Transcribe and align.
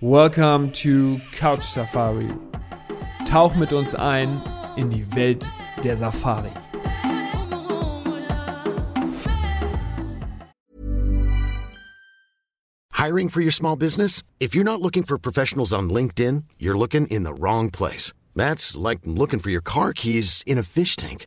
Welcome 0.00 0.72
to 0.72 1.18
Couch 1.32 1.64
Safari. 1.64 2.30
Tauch 3.24 3.56
mit 3.56 3.72
uns 3.72 3.94
ein 3.94 4.42
in 4.76 4.90
die 4.90 5.04
Welt 5.16 5.48
der 5.82 5.96
Safari. 5.96 6.52
Hiring 12.92 13.28
for 13.28 13.40
your 13.40 13.50
small 13.50 13.76
business? 13.76 14.22
If 14.38 14.54
you're 14.54 14.64
not 14.64 14.80
looking 14.82 15.02
for 15.02 15.18
professionals 15.18 15.72
on 15.72 15.88
LinkedIn, 15.88 16.44
you're 16.58 16.76
looking 16.76 17.06
in 17.06 17.22
the 17.22 17.34
wrong 17.34 17.70
place. 17.70 18.12
That's 18.34 18.76
like 18.76 19.00
looking 19.04 19.40
for 19.40 19.50
your 19.50 19.62
car 19.62 19.92
keys 19.92 20.44
in 20.46 20.58
a 20.58 20.62
fish 20.62 20.96
tank. 20.96 21.26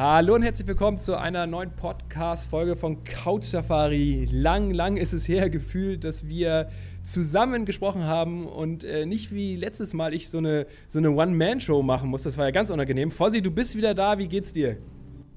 Hallo 0.00 0.36
und 0.36 0.42
herzlich 0.42 0.68
willkommen 0.68 0.96
zu 0.96 1.18
einer 1.18 1.48
neuen 1.48 1.72
Podcast-Folge 1.72 2.76
von 2.76 3.02
Couch 3.02 3.42
Safari. 3.42 4.28
Lang, 4.30 4.70
lang 4.70 4.96
ist 4.96 5.12
es 5.12 5.26
her 5.26 5.50
gefühlt, 5.50 6.04
dass 6.04 6.28
wir 6.28 6.68
zusammen 7.02 7.64
gesprochen 7.64 8.04
haben 8.04 8.46
und 8.46 8.84
äh, 8.84 9.06
nicht 9.06 9.34
wie 9.34 9.56
letztes 9.56 9.94
Mal 9.94 10.14
ich 10.14 10.30
so 10.30 10.38
eine, 10.38 10.68
so 10.86 11.00
eine 11.00 11.10
One-Man-Show 11.10 11.82
machen 11.82 12.10
muss. 12.10 12.22
Das 12.22 12.38
war 12.38 12.44
ja 12.44 12.52
ganz 12.52 12.70
unangenehm. 12.70 13.10
Fossi, 13.10 13.42
du 13.42 13.50
bist 13.50 13.76
wieder 13.76 13.92
da. 13.92 14.18
Wie 14.18 14.28
geht's 14.28 14.52
dir? 14.52 14.76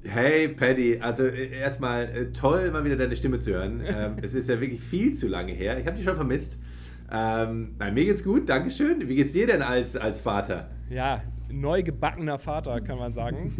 Hey 0.03 0.47
Paddy, 0.49 0.99
also 1.01 1.23
äh, 1.23 1.57
erstmal 1.57 2.03
äh, 2.03 2.31
toll, 2.31 2.69
mal 2.69 2.85
wieder 2.85 2.97
deine 2.97 3.15
Stimme 3.15 3.39
zu 3.39 3.53
hören. 3.53 3.81
Ähm, 3.87 4.17
es 4.21 4.35
ist 4.35 4.47
ja 4.47 4.61
wirklich 4.61 4.81
viel 4.81 5.15
zu 5.15 5.27
lange 5.27 5.53
her. 5.53 5.79
Ich 5.79 5.87
habe 5.87 5.95
dich 5.95 6.05
schon 6.05 6.17
vermisst. 6.17 6.59
Ähm, 7.11 7.71
nein, 7.79 7.95
mir 7.95 8.05
geht's 8.05 8.23
gut, 8.23 8.47
Dankeschön. 8.47 9.09
Wie 9.09 9.15
geht's 9.15 9.33
dir 9.33 9.47
denn 9.47 9.63
als, 9.63 9.95
als 9.95 10.21
Vater? 10.21 10.69
Ja, 10.91 11.23
neu 11.51 11.83
gebackener 11.83 12.39
Vater, 12.39 12.81
kann 12.81 12.97
man 12.97 13.13
sagen. 13.13 13.53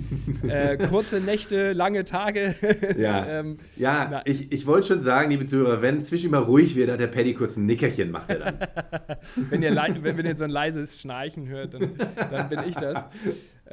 äh, 0.47 0.77
kurze 0.77 1.19
Nächte, 1.19 1.73
lange 1.73 2.05
Tage. 2.05 2.55
ja, 2.97 3.25
ähm, 3.27 3.57
ja 3.75 4.21
ich, 4.25 4.51
ich 4.51 4.65
wollte 4.65 4.87
schon 4.87 5.03
sagen, 5.03 5.31
liebe 5.31 5.45
Zuhörer, 5.45 5.81
wenn 5.81 6.03
zwischen 6.03 6.31
mal 6.31 6.43
ruhig 6.43 6.75
wird, 6.75 6.89
hat 6.91 6.99
der 6.99 7.07
Paddy 7.07 7.33
kurz 7.33 7.57
ein 7.57 7.65
Nickerchen, 7.65 8.11
macht 8.11 8.29
er 8.29 8.39
dann. 8.39 8.55
wenn, 9.49 9.63
ihr 9.63 9.75
wenn, 9.75 10.17
wenn 10.17 10.25
ihr 10.25 10.35
so 10.35 10.43
ein 10.43 10.49
leises 10.49 10.99
Schnarchen 10.99 11.47
hört, 11.47 11.73
dann, 11.73 11.91
dann 12.29 12.49
bin 12.49 12.59
ich 12.67 12.75
das. 12.75 13.05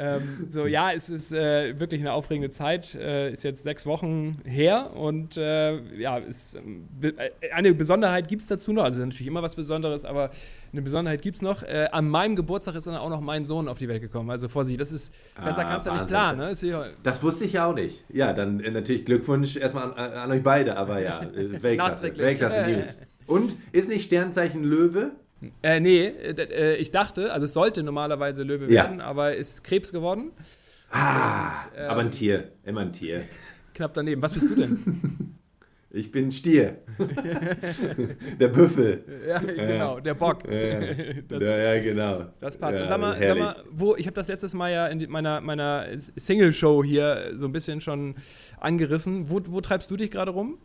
Ähm, 0.01 0.47
so, 0.49 0.67
ja, 0.67 0.93
es 0.93 1.11
ist 1.11 1.33
äh, 1.33 1.79
wirklich 1.81 2.01
eine 2.01 2.13
aufregende 2.13 2.51
Zeit. 2.51 2.95
Äh, 2.95 3.33
ist 3.33 3.43
jetzt 3.43 3.65
sechs 3.65 3.85
Wochen 3.85 4.41
her 4.45 4.93
und 4.95 5.37
äh, 5.37 5.81
ja, 5.99 6.19
ist, 6.19 6.55
äh, 6.55 7.51
eine 7.53 7.75
Besonderheit 7.75 8.29
gibt 8.29 8.43
es 8.43 8.49
dazu 8.49 8.73
noch. 8.73 8.85
Also 8.85 9.05
natürlich 9.05 9.27
immer 9.27 9.43
was 9.43 9.57
Besonderes, 9.57 10.05
aber 10.05 10.31
eine 10.73 10.83
Besonderheit 10.83 11.21
gibt 11.21 11.39
es 11.39 11.43
noch. 11.43 11.65
Äh, 11.65 11.89
an 11.91 12.09
meinem 12.09 12.37
Geburtstag 12.37 12.77
ist 12.77 12.87
dann 12.87 12.95
auch 12.95 13.11
noch 13.11 13.21
mein 13.21 13.45
Sohn 13.45 13.67
auf 13.67 13.79
die 13.79 13.89
Welt 13.89 14.01
gekommen. 14.01 14.31
Also 14.31 14.49
Vorsicht, 14.49 14.81
das 14.81 14.93
ist 14.93 15.13
besser 15.45 15.67
ah, 15.67 15.71
kannst 15.71 15.89
du 15.89 15.93
nicht 15.93 16.07
planen. 16.07 16.39
Ne? 16.39 16.93
das 17.03 17.21
wusste 17.21 17.45
ich 17.45 17.55
ja 17.55 17.67
auch 17.67 17.75
nicht. 17.75 18.05
Ja, 18.09 18.33
dann 18.33 18.61
äh, 18.61 18.71
natürlich 18.71 19.05
Glückwunsch 19.05 19.57
erstmal 19.57 19.95
an, 19.95 20.13
an, 20.13 20.31
euch 20.31 20.45
beide, 20.45 20.77
aber 20.77 21.03
ja, 21.03 21.23
Weltklasse. 21.35 22.17
Weltklasse 22.17 22.71
News. 22.71 22.87
Und 23.27 23.57
ist 23.73 23.89
nicht 23.89 24.05
Sternzeichen 24.05 24.63
Löwe? 24.63 25.11
Äh, 25.63 25.81
nee, 25.81 26.07
äh, 26.07 26.33
äh, 26.33 26.77
ich 26.77 26.91
dachte, 26.91 27.33
also 27.33 27.45
es 27.45 27.53
sollte 27.53 27.83
normalerweise 27.83 28.43
Löwe 28.43 28.65
ja. 28.65 28.85
werden, 28.85 29.01
aber 29.01 29.37
ist 29.37 29.63
Krebs 29.63 29.93
geworden. 29.93 30.33
Ah, 30.91 31.65
Und, 31.65 31.79
ähm, 31.79 31.91
aber 31.91 32.01
ein 32.01 32.11
Tier, 32.11 32.53
immer 32.65 32.81
ein 32.81 32.93
Tier. 32.93 33.23
Knapp 33.75 33.95
daneben. 33.95 34.21
Was 34.23 34.35
bist 34.35 34.51
du 34.51 34.55
denn? 34.55 35.35
Ich 35.91 36.13
bin 36.13 36.31
Stier. 36.31 36.83
der 38.39 38.49
Büffel. 38.49 39.05
Ja, 39.27 39.39
genau, 39.39 40.01
der 40.01 40.13
Bock. 40.13 40.45
Das, 40.45 41.43
ja, 41.43 41.57
ja, 41.57 41.83
genau. 41.83 42.27
Das 42.41 42.59
passt. 42.59 42.79
Ja, 42.79 42.89
sag, 42.89 43.01
mal, 43.01 43.19
sag 43.19 43.39
mal, 43.39 43.65
wo, 43.71 43.97
ich 43.97 44.05
habe 44.05 44.15
das 44.15 44.29
letztes 44.29 44.53
Mal 44.53 44.71
ja 44.71 44.87
in 44.89 45.11
meiner, 45.11 45.41
meiner 45.41 45.87
Single-Show 45.97 46.85
hier 46.85 47.31
so 47.37 47.47
ein 47.47 47.53
bisschen 47.53 47.81
schon 47.81 48.17
angerissen. 48.61 49.31
Wo, 49.31 49.41
wo 49.47 49.63
treibst 49.63 49.91
du 49.91 49.97
dich 49.97 50.11
gerade 50.11 50.31
rum? 50.31 50.59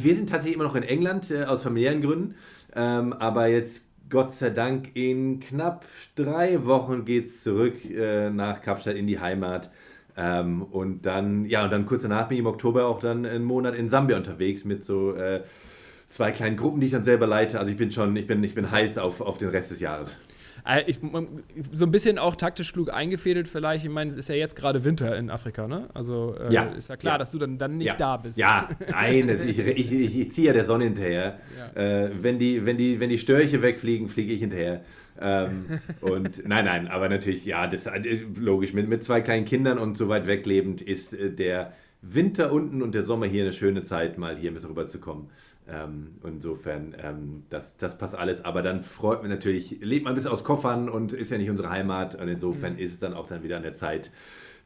Wir 0.00 0.14
sind 0.16 0.30
tatsächlich 0.30 0.54
immer 0.54 0.64
noch 0.64 0.74
in 0.74 0.84
England, 0.84 1.30
äh, 1.30 1.44
aus 1.44 1.62
familiären 1.62 2.00
Gründen. 2.00 2.34
Ähm, 2.74 3.12
aber 3.12 3.48
jetzt 3.48 3.84
Gott 4.08 4.34
sei 4.34 4.48
Dank 4.48 4.90
in 4.94 5.40
knapp 5.40 5.84
drei 6.14 6.64
Wochen 6.64 7.04
geht 7.04 7.26
es 7.26 7.42
zurück 7.42 7.84
äh, 7.84 8.30
nach 8.30 8.62
Kapstadt 8.62 8.96
in 8.96 9.06
die 9.06 9.20
Heimat. 9.20 9.70
Ähm, 10.16 10.62
und 10.62 11.04
dann, 11.04 11.44
ja, 11.44 11.64
und 11.64 11.72
dann 11.72 11.84
kurz 11.84 12.02
danach 12.02 12.28
bin 12.28 12.36
ich 12.36 12.40
im 12.40 12.46
Oktober 12.46 12.86
auch 12.86 13.00
dann 13.00 13.26
einen 13.26 13.44
Monat 13.44 13.74
in 13.74 13.90
Sambia 13.90 14.16
unterwegs 14.16 14.64
mit 14.64 14.84
so 14.84 15.14
äh, 15.14 15.42
zwei 16.08 16.30
kleinen 16.30 16.56
Gruppen, 16.56 16.80
die 16.80 16.86
ich 16.86 16.92
dann 16.92 17.04
selber 17.04 17.26
leite. 17.26 17.58
Also 17.58 17.70
ich 17.70 17.78
bin 17.78 17.90
schon, 17.90 18.16
ich 18.16 18.26
bin, 18.26 18.42
ich 18.44 18.54
bin 18.54 18.70
heiß 18.70 18.96
auf, 18.96 19.20
auf 19.20 19.36
den 19.36 19.48
Rest 19.48 19.72
des 19.72 19.80
Jahres. 19.80 20.18
Äh, 20.64 20.84
ich, 20.86 21.00
so 21.72 21.84
ein 21.84 21.90
bisschen 21.90 22.18
auch 22.18 22.36
taktisch 22.36 22.72
klug 22.72 22.92
eingefädelt 22.92 23.48
vielleicht. 23.48 23.84
Ich 23.84 23.90
meine, 23.90 24.10
es 24.10 24.16
ist 24.16 24.28
ja 24.28 24.34
jetzt 24.34 24.54
gerade 24.54 24.84
Winter 24.84 25.16
in 25.16 25.30
Afrika, 25.30 25.66
ne? 25.66 25.88
Also 25.94 26.36
äh, 26.36 26.52
ja. 26.52 26.64
ist 26.64 26.88
ja 26.88 26.96
klar, 26.96 27.14
ja. 27.14 27.18
dass 27.18 27.30
du 27.30 27.38
dann, 27.38 27.58
dann 27.58 27.78
nicht 27.78 27.88
ja. 27.88 27.96
da 27.96 28.16
bist. 28.16 28.38
Ja, 28.38 28.68
nein, 28.90 29.28
das, 29.28 29.42
ich, 29.42 29.58
ich, 29.58 29.92
ich, 29.92 30.18
ich 30.18 30.32
ziehe 30.32 30.48
ja 30.48 30.52
der 30.52 30.64
Sonne 30.64 30.84
hinterher. 30.84 31.38
Äh, 31.74 32.10
wenn, 32.20 32.38
die, 32.38 32.64
wenn, 32.64 32.76
die, 32.76 33.00
wenn 33.00 33.10
die 33.10 33.18
Störche 33.18 33.62
wegfliegen, 33.62 34.08
fliege 34.08 34.32
ich 34.32 34.40
hinterher. 34.40 34.82
ähm, 35.20 35.66
und 36.00 36.46
nein, 36.46 36.64
nein, 36.64 36.88
aber 36.88 37.08
natürlich, 37.08 37.44
ja, 37.44 37.66
das 37.66 37.86
äh, 37.86 38.20
logisch. 38.36 38.72
Mit, 38.72 38.88
mit 38.88 39.04
zwei 39.04 39.20
kleinen 39.20 39.46
Kindern 39.46 39.78
und 39.78 39.96
so 39.96 40.08
weit 40.08 40.26
weglebend 40.26 40.80
ist 40.80 41.12
äh, 41.12 41.30
der 41.30 41.72
Winter 42.02 42.52
unten 42.52 42.82
und 42.82 42.94
der 42.94 43.02
Sommer 43.02 43.26
hier 43.26 43.44
eine 43.44 43.52
schöne 43.52 43.84
Zeit, 43.84 44.18
mal 44.18 44.36
hier 44.36 44.50
ein 44.50 44.54
bisschen 44.54 44.70
rüberzukommen. 44.70 45.30
Ähm, 45.68 46.16
insofern, 46.24 46.94
ähm, 47.00 47.44
das, 47.50 47.76
das 47.76 47.96
passt 47.96 48.16
alles. 48.16 48.44
Aber 48.44 48.62
dann 48.62 48.82
freut 48.82 49.22
mich 49.22 49.30
natürlich, 49.30 49.78
lebt 49.80 50.04
man 50.04 50.12
ein 50.12 50.16
bisschen 50.16 50.32
aus 50.32 50.44
Koffern 50.44 50.88
und 50.88 51.12
ist 51.12 51.30
ja 51.30 51.38
nicht 51.38 51.50
unsere 51.50 51.70
Heimat. 51.70 52.14
Und 52.14 52.28
insofern 52.28 52.74
mhm. 52.74 52.78
ist 52.80 52.92
es 52.92 52.98
dann 52.98 53.14
auch 53.14 53.28
dann 53.28 53.42
wieder 53.42 53.56
an 53.56 53.62
der 53.62 53.74
Zeit 53.74 54.10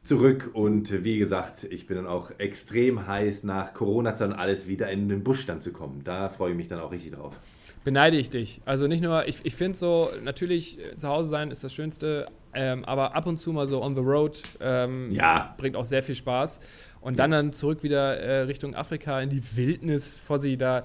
zurück. 0.03 0.51
Und 0.53 1.03
wie 1.03 1.19
gesagt, 1.19 1.65
ich 1.65 1.85
bin 1.85 1.97
dann 1.97 2.07
auch 2.07 2.31
extrem 2.39 3.07
heiß, 3.07 3.43
nach 3.43 3.73
Corona-Zeit 3.73 4.33
alles 4.33 4.67
wieder 4.67 4.89
in 4.89 5.09
den 5.09 5.23
Busch 5.23 5.45
dann 5.45 5.61
zu 5.61 5.71
kommen. 5.71 6.01
Da 6.03 6.29
freue 6.29 6.51
ich 6.51 6.57
mich 6.57 6.67
dann 6.67 6.79
auch 6.79 6.91
richtig 6.91 7.11
drauf. 7.11 7.39
Beneide 7.83 8.17
ich 8.17 8.29
dich. 8.29 8.61
Also 8.65 8.87
nicht 8.87 9.01
nur, 9.01 9.27
ich, 9.27 9.39
ich 9.43 9.55
finde 9.55 9.77
so, 9.77 10.09
natürlich 10.21 10.77
äh, 10.77 10.97
zu 10.97 11.07
Hause 11.07 11.29
sein 11.29 11.51
ist 11.51 11.63
das 11.63 11.73
Schönste, 11.73 12.25
ähm, 12.53 12.83
aber 12.83 13.15
ab 13.15 13.27
und 13.27 13.37
zu 13.37 13.53
mal 13.53 13.65
so 13.65 13.81
on 13.81 13.95
the 13.95 14.01
road 14.01 14.41
ähm, 14.59 15.11
ja. 15.11 15.55
bringt 15.57 15.77
auch 15.77 15.85
sehr 15.85 16.03
viel 16.03 16.15
Spaß. 16.15 16.59
Und 17.07 17.19
dann 17.19 17.31
dann 17.31 17.53
zurück 17.53 17.83
wieder 17.83 18.17
äh, 18.17 18.41
Richtung 18.41 18.75
Afrika 18.75 19.21
in 19.21 19.29
die 19.29 19.41
Wildnis 19.55 20.17
vor 20.17 20.39
sie 20.39 20.57
da. 20.57 20.83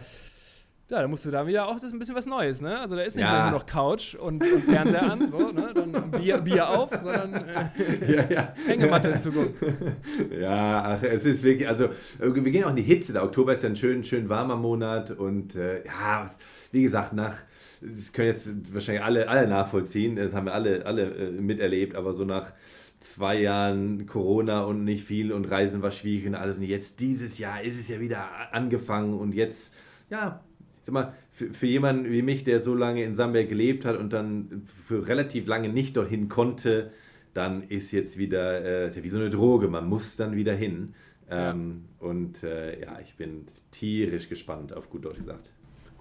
Ja, 0.88 1.00
da 1.00 1.08
musst 1.08 1.24
du 1.24 1.32
da 1.32 1.48
wieder 1.48 1.66
auch 1.66 1.74
das 1.74 1.82
ist 1.82 1.94
ein 1.94 1.98
bisschen 1.98 2.14
was 2.14 2.26
Neues, 2.26 2.60
ne? 2.60 2.78
Also 2.78 2.94
da 2.94 3.02
ist 3.02 3.16
nicht 3.16 3.24
ja. 3.24 3.50
nur 3.50 3.58
noch 3.58 3.66
Couch 3.66 4.14
und, 4.14 4.40
und 4.40 4.64
Fernseher 4.64 5.02
an, 5.02 5.28
so, 5.28 5.50
ne? 5.50 5.72
Dann 5.74 6.12
Bier, 6.12 6.38
Bier 6.38 6.68
auf, 6.68 6.90
sondern 7.00 7.34
äh, 7.34 7.66
ja, 8.06 8.30
ja. 8.30 8.52
Hängematte 8.68 9.08
in 9.08 9.20
Zukunft. 9.20 9.54
Ja, 10.40 10.96
ach, 10.96 11.02
es 11.02 11.24
ist 11.24 11.42
wirklich, 11.42 11.66
also 11.66 11.88
wir 12.20 12.52
gehen 12.52 12.62
auch 12.62 12.70
in 12.70 12.76
die 12.76 12.82
Hitze. 12.82 13.12
Der 13.12 13.24
Oktober 13.24 13.54
ist 13.54 13.64
ja 13.64 13.70
ein 13.70 13.76
schön, 13.76 14.04
schön 14.04 14.28
warmer 14.28 14.54
Monat 14.54 15.10
und 15.10 15.56
äh, 15.56 15.84
ja, 15.84 16.26
wie 16.70 16.82
gesagt, 16.82 17.14
nach, 17.14 17.34
das 17.82 18.12
können 18.12 18.28
jetzt 18.28 18.72
wahrscheinlich 18.72 19.04
alle, 19.04 19.28
alle 19.28 19.48
nachvollziehen, 19.48 20.16
das 20.16 20.32
haben 20.32 20.46
wir 20.46 20.54
alle, 20.54 20.86
alle 20.86 21.02
äh, 21.14 21.30
miterlebt, 21.30 21.94
aber 21.94 22.12
so 22.14 22.24
nach 22.24 22.52
zwei 23.00 23.40
Jahren 23.40 24.06
Corona 24.06 24.62
und 24.62 24.84
nicht 24.84 25.04
viel 25.04 25.32
und 25.32 25.50
Reisen 25.50 25.82
war 25.82 25.90
schwierig 25.90 26.26
und 26.26 26.34
alles. 26.34 26.58
Und 26.58 26.64
jetzt 26.64 27.00
dieses 27.00 27.38
Jahr 27.38 27.62
ist 27.62 27.78
es 27.78 27.88
ja 27.88 28.00
wieder 28.00 28.52
angefangen 28.52 29.18
und 29.18 29.34
jetzt, 29.34 29.74
ja, 30.08 30.40
ich 30.78 30.86
sag 30.86 30.92
mal, 30.92 31.14
für, 31.30 31.52
für 31.52 31.66
jemanden 31.66 32.10
wie 32.10 32.22
mich, 32.22 32.44
der 32.44 32.62
so 32.62 32.74
lange 32.74 33.02
in 33.02 33.14
Sambia 33.14 33.42
gelebt 33.44 33.84
hat 33.84 33.96
und 33.96 34.12
dann 34.12 34.62
für 34.86 35.08
relativ 35.08 35.46
lange 35.46 35.68
nicht 35.68 35.96
dorthin 35.96 36.28
konnte, 36.28 36.92
dann 37.34 37.62
ist 37.62 37.92
jetzt 37.92 38.18
wieder, 38.18 38.62
äh, 38.64 38.88
ist 38.88 38.96
ja 38.96 39.02
wie 39.02 39.08
so 39.08 39.18
eine 39.18 39.30
Droge, 39.30 39.68
man 39.68 39.88
muss 39.88 40.16
dann 40.16 40.36
wieder 40.36 40.54
hin. 40.54 40.94
Ähm, 41.30 41.84
ja. 42.00 42.08
Und 42.08 42.42
äh, 42.42 42.80
ja, 42.80 43.00
ich 43.00 43.16
bin 43.16 43.46
tierisch 43.70 44.28
gespannt, 44.28 44.72
auf 44.74 44.90
gut 44.90 45.04
Deutsch 45.04 45.18
gesagt. 45.18 45.48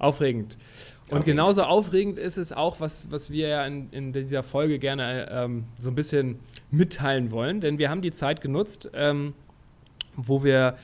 Aufregend. 0.02 0.58
Und 1.10 1.20
okay. 1.20 1.32
genauso 1.32 1.64
aufregend 1.64 2.18
ist 2.18 2.38
es 2.38 2.54
auch, 2.54 2.80
was, 2.80 3.12
was 3.12 3.30
wir 3.30 3.50
ja 3.50 3.66
in, 3.66 3.90
in 3.92 4.14
dieser 4.14 4.44
Folge 4.44 4.80
gerne 4.80 5.30
ähm, 5.30 5.66
so 5.78 5.90
ein 5.90 5.96
bisschen 5.96 6.40
mitteilen 6.72 7.32
wollen. 7.32 7.60
Denn 7.60 7.78
wir 7.78 7.90
haben 7.90 8.02
die 8.02 8.12
Zeit 8.12 8.42
genutzt, 8.42 8.90
ähm, 8.94 9.34
wo 10.16 10.44
wir 10.44 10.78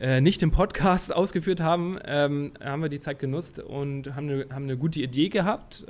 äh, 0.00 0.20
nicht 0.20 0.42
im 0.42 0.50
Podcast 0.50 1.14
ausgeführt 1.14 1.60
haben, 1.60 1.98
ähm, 2.04 2.52
haben 2.62 2.82
wir 2.82 2.88
die 2.88 2.98
Zeit 3.00 3.18
genutzt 3.18 3.58
und 3.58 4.16
haben 4.16 4.30
eine, 4.30 4.46
haben 4.50 4.64
eine 4.64 4.76
gute 4.76 5.00
Idee 5.02 5.28
gehabt. 5.28 5.84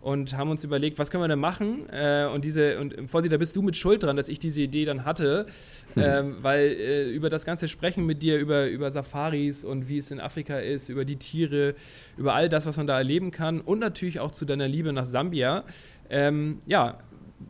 Und 0.00 0.36
haben 0.36 0.50
uns 0.50 0.62
überlegt, 0.62 0.98
was 0.98 1.10
können 1.10 1.24
wir 1.24 1.28
denn 1.28 1.40
machen? 1.40 1.88
Äh, 1.90 2.26
und 2.32 2.44
diese, 2.44 2.78
und 2.78 3.10
Vorsicht, 3.10 3.32
da 3.32 3.36
bist 3.36 3.56
du 3.56 3.62
mit 3.62 3.76
Schuld 3.76 4.02
dran, 4.02 4.16
dass 4.16 4.28
ich 4.28 4.38
diese 4.38 4.60
Idee 4.62 4.84
dann 4.84 5.04
hatte, 5.04 5.46
mhm. 5.94 6.02
ähm, 6.02 6.36
weil 6.40 6.66
äh, 6.68 7.10
über 7.10 7.28
das 7.28 7.44
ganze 7.44 7.68
Sprechen 7.68 8.06
mit 8.06 8.22
dir, 8.22 8.38
über, 8.38 8.68
über 8.68 8.90
Safaris 8.90 9.64
und 9.64 9.88
wie 9.88 9.98
es 9.98 10.10
in 10.10 10.20
Afrika 10.20 10.58
ist, 10.58 10.88
über 10.88 11.04
die 11.04 11.16
Tiere, 11.16 11.74
über 12.16 12.34
all 12.34 12.48
das, 12.48 12.66
was 12.66 12.76
man 12.76 12.86
da 12.86 12.96
erleben 12.96 13.30
kann 13.30 13.60
und 13.60 13.80
natürlich 13.80 14.20
auch 14.20 14.30
zu 14.30 14.44
deiner 14.44 14.68
Liebe 14.68 14.92
nach 14.92 15.06
Sambia, 15.06 15.64
ähm, 16.10 16.58
ja, 16.66 16.98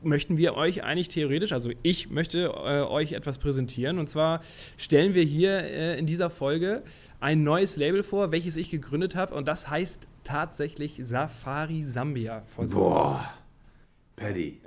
möchten 0.03 0.37
wir 0.37 0.55
euch 0.55 0.85
eigentlich 0.85 1.09
theoretisch, 1.09 1.53
also 1.53 1.71
ich 1.83 2.11
möchte 2.11 2.45
äh, 2.45 2.83
euch 2.83 3.13
etwas 3.13 3.39
präsentieren. 3.39 3.99
Und 3.99 4.09
zwar 4.09 4.41
stellen 4.77 5.15
wir 5.15 5.23
hier 5.23 5.59
äh, 5.59 5.99
in 5.99 6.07
dieser 6.07 6.31
Folge 6.31 6.83
ein 7.21 7.43
neues 7.43 7.77
Label 7.77 8.03
vor, 8.03 8.31
welches 8.31 8.57
ich 8.57 8.71
gegründet 8.71 9.15
habe. 9.17 9.35
Und 9.35 9.49
das 9.49 9.71
heißt 9.71 10.07
tatsächlich 10.29 11.01
Safari 11.01 11.83
Sambia. 11.83 12.43
Boah. 12.71 13.33
Paddy. 14.15 14.61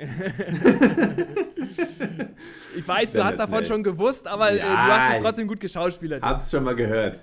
ich 2.77 2.87
weiß, 2.87 3.13
du 3.13 3.23
hast 3.23 3.37
davon 3.37 3.59
nett. 3.59 3.67
schon 3.67 3.83
gewusst, 3.83 4.25
aber 4.25 4.53
ja, 4.53 4.63
äh, 4.63 4.67
du 4.67 4.93
hast 4.93 5.17
es 5.17 5.21
trotzdem 5.21 5.47
gut 5.47 5.59
geschauspielert. 5.59 6.23
Hab's 6.23 6.49
schon 6.49 6.63
mal 6.63 6.75
gehört. 6.75 7.19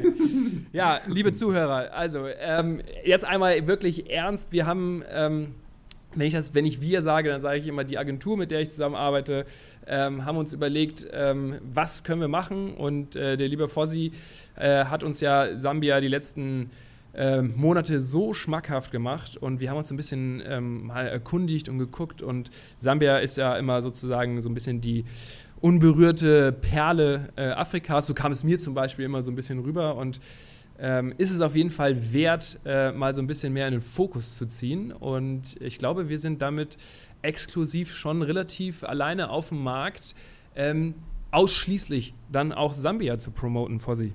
ja, 0.72 1.00
liebe 1.06 1.32
Zuhörer, 1.32 1.92
also 1.92 2.26
ähm, 2.26 2.82
jetzt 3.04 3.24
einmal 3.24 3.66
wirklich 3.66 4.10
ernst. 4.10 4.48
Wir 4.50 4.66
haben 4.66 5.04
ähm, 5.08 5.54
wenn 6.14 6.26
ich 6.26 6.34
das, 6.34 6.52
wenn 6.52 6.66
ich 6.66 6.82
wir 6.82 7.00
sage, 7.00 7.30
dann 7.30 7.40
sage 7.40 7.58
ich 7.58 7.66
immer 7.66 7.84
die 7.84 7.96
Agentur, 7.96 8.36
mit 8.36 8.50
der 8.50 8.60
ich 8.60 8.70
zusammenarbeite, 8.70 9.46
ähm, 9.86 10.26
haben 10.26 10.36
uns 10.36 10.52
überlegt, 10.52 11.06
ähm, 11.10 11.58
was 11.62 12.04
können 12.04 12.20
wir 12.20 12.28
machen. 12.28 12.74
Und 12.74 13.16
äh, 13.16 13.38
der 13.38 13.48
liebe 13.48 13.66
Fossi 13.66 14.12
äh, 14.56 14.84
hat 14.84 15.02
uns 15.04 15.20
ja 15.20 15.56
Sambia 15.56 16.02
die 16.02 16.08
letzten 16.08 16.70
äh, 17.14 17.42
Monate 17.42 18.00
so 18.00 18.32
schmackhaft 18.32 18.90
gemacht 18.90 19.36
und 19.36 19.60
wir 19.60 19.70
haben 19.70 19.78
uns 19.78 19.90
ein 19.90 19.96
bisschen 19.96 20.42
ähm, 20.46 20.86
mal 20.86 21.06
erkundigt 21.06 21.68
und 21.68 21.78
geguckt. 21.78 22.22
Und 22.22 22.50
Sambia 22.76 23.18
ist 23.18 23.36
ja 23.36 23.56
immer 23.56 23.82
sozusagen 23.82 24.40
so 24.40 24.48
ein 24.48 24.54
bisschen 24.54 24.80
die 24.80 25.04
unberührte 25.60 26.52
Perle 26.52 27.28
äh, 27.36 27.50
Afrikas. 27.50 28.06
So 28.06 28.14
kam 28.14 28.32
es 28.32 28.44
mir 28.44 28.58
zum 28.58 28.74
Beispiel 28.74 29.04
immer 29.04 29.22
so 29.22 29.30
ein 29.30 29.34
bisschen 29.34 29.60
rüber 29.60 29.96
und 29.96 30.20
ähm, 30.78 31.14
ist 31.18 31.30
es 31.30 31.40
auf 31.40 31.54
jeden 31.54 31.70
Fall 31.70 32.12
wert, 32.12 32.58
äh, 32.64 32.90
mal 32.92 33.14
so 33.14 33.22
ein 33.22 33.26
bisschen 33.26 33.52
mehr 33.52 33.68
in 33.68 33.72
den 33.72 33.80
Fokus 33.80 34.36
zu 34.36 34.46
ziehen. 34.46 34.90
Und 34.90 35.60
ich 35.60 35.78
glaube, 35.78 36.08
wir 36.08 36.18
sind 36.18 36.42
damit 36.42 36.76
exklusiv 37.22 37.94
schon 37.94 38.22
relativ 38.22 38.82
alleine 38.82 39.30
auf 39.30 39.50
dem 39.50 39.62
Markt, 39.62 40.14
ähm, 40.56 40.94
ausschließlich 41.30 42.14
dann 42.30 42.52
auch 42.52 42.74
Sambia 42.74 43.18
zu 43.18 43.30
promoten 43.30 43.78
vor 43.78 43.96
sie. 43.96 44.12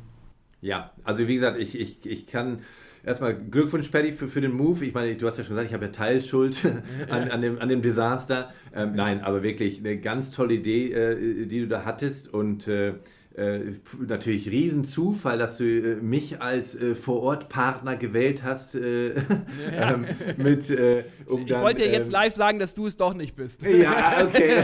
Ja, 0.62 0.92
also 1.04 1.28
wie 1.28 1.36
gesagt, 1.36 1.60
ich, 1.60 1.80
ich, 1.80 2.06
ich 2.06 2.28
kann 2.28 2.60
erstmal 3.04 3.36
Glückwunsch, 3.36 3.90
Paddy, 3.90 4.12
für, 4.12 4.28
für 4.28 4.42
den 4.42 4.52
Move. 4.52 4.84
Ich 4.86 4.94
meine, 4.94 5.16
du 5.16 5.28
hast 5.28 5.38
ja 5.38 5.44
schon 5.44 5.56
gesagt, 5.56 5.70
ich 5.70 5.74
habe 5.74 5.86
ja 5.86 5.92
Teilschuld 5.92 6.66
an, 7.10 7.30
an, 7.30 7.42
dem, 7.42 7.60
an 7.60 7.70
dem 7.70 7.82
Desaster. 7.82 8.54
Ähm, 8.76 8.94
nein, 8.94 9.22
aber 9.22 9.44
wirklich 9.44 9.80
eine 9.80 9.98
ganz 9.98 10.32
tolle 10.32 10.56
Idee, 10.56 10.92
äh, 10.92 11.46
die 11.46 11.62
du 11.62 11.68
da 11.68 11.86
hattest 11.86 12.34
und 12.34 12.68
äh, 12.68 12.94
äh, 13.38 13.60
natürlich 14.00 14.50
Riesenzufall, 14.50 15.38
dass 15.38 15.58
du 15.58 15.64
äh, 15.64 15.96
mich 15.98 16.42
als 16.42 16.76
äh, 16.76 16.96
Vorortpartner 16.96 17.96
gewählt 17.96 18.42
hast. 18.42 18.74
Äh, 18.74 19.10
ja. 19.10 19.14
ähm, 19.94 20.08
mit, 20.38 20.72
äh, 20.72 21.04
um 21.28 21.42
ich, 21.42 21.46
dann, 21.46 21.62
wollte 21.62 21.84
dir 21.84 21.92
jetzt 21.92 22.08
ähm, 22.08 22.14
live 22.14 22.34
sagen, 22.34 22.58
dass 22.58 22.74
du 22.74 22.88
es 22.88 22.98
doch 22.98 23.14
nicht 23.14 23.36
bist. 23.36 23.62
Ja, 23.64 24.26
okay. 24.26 24.64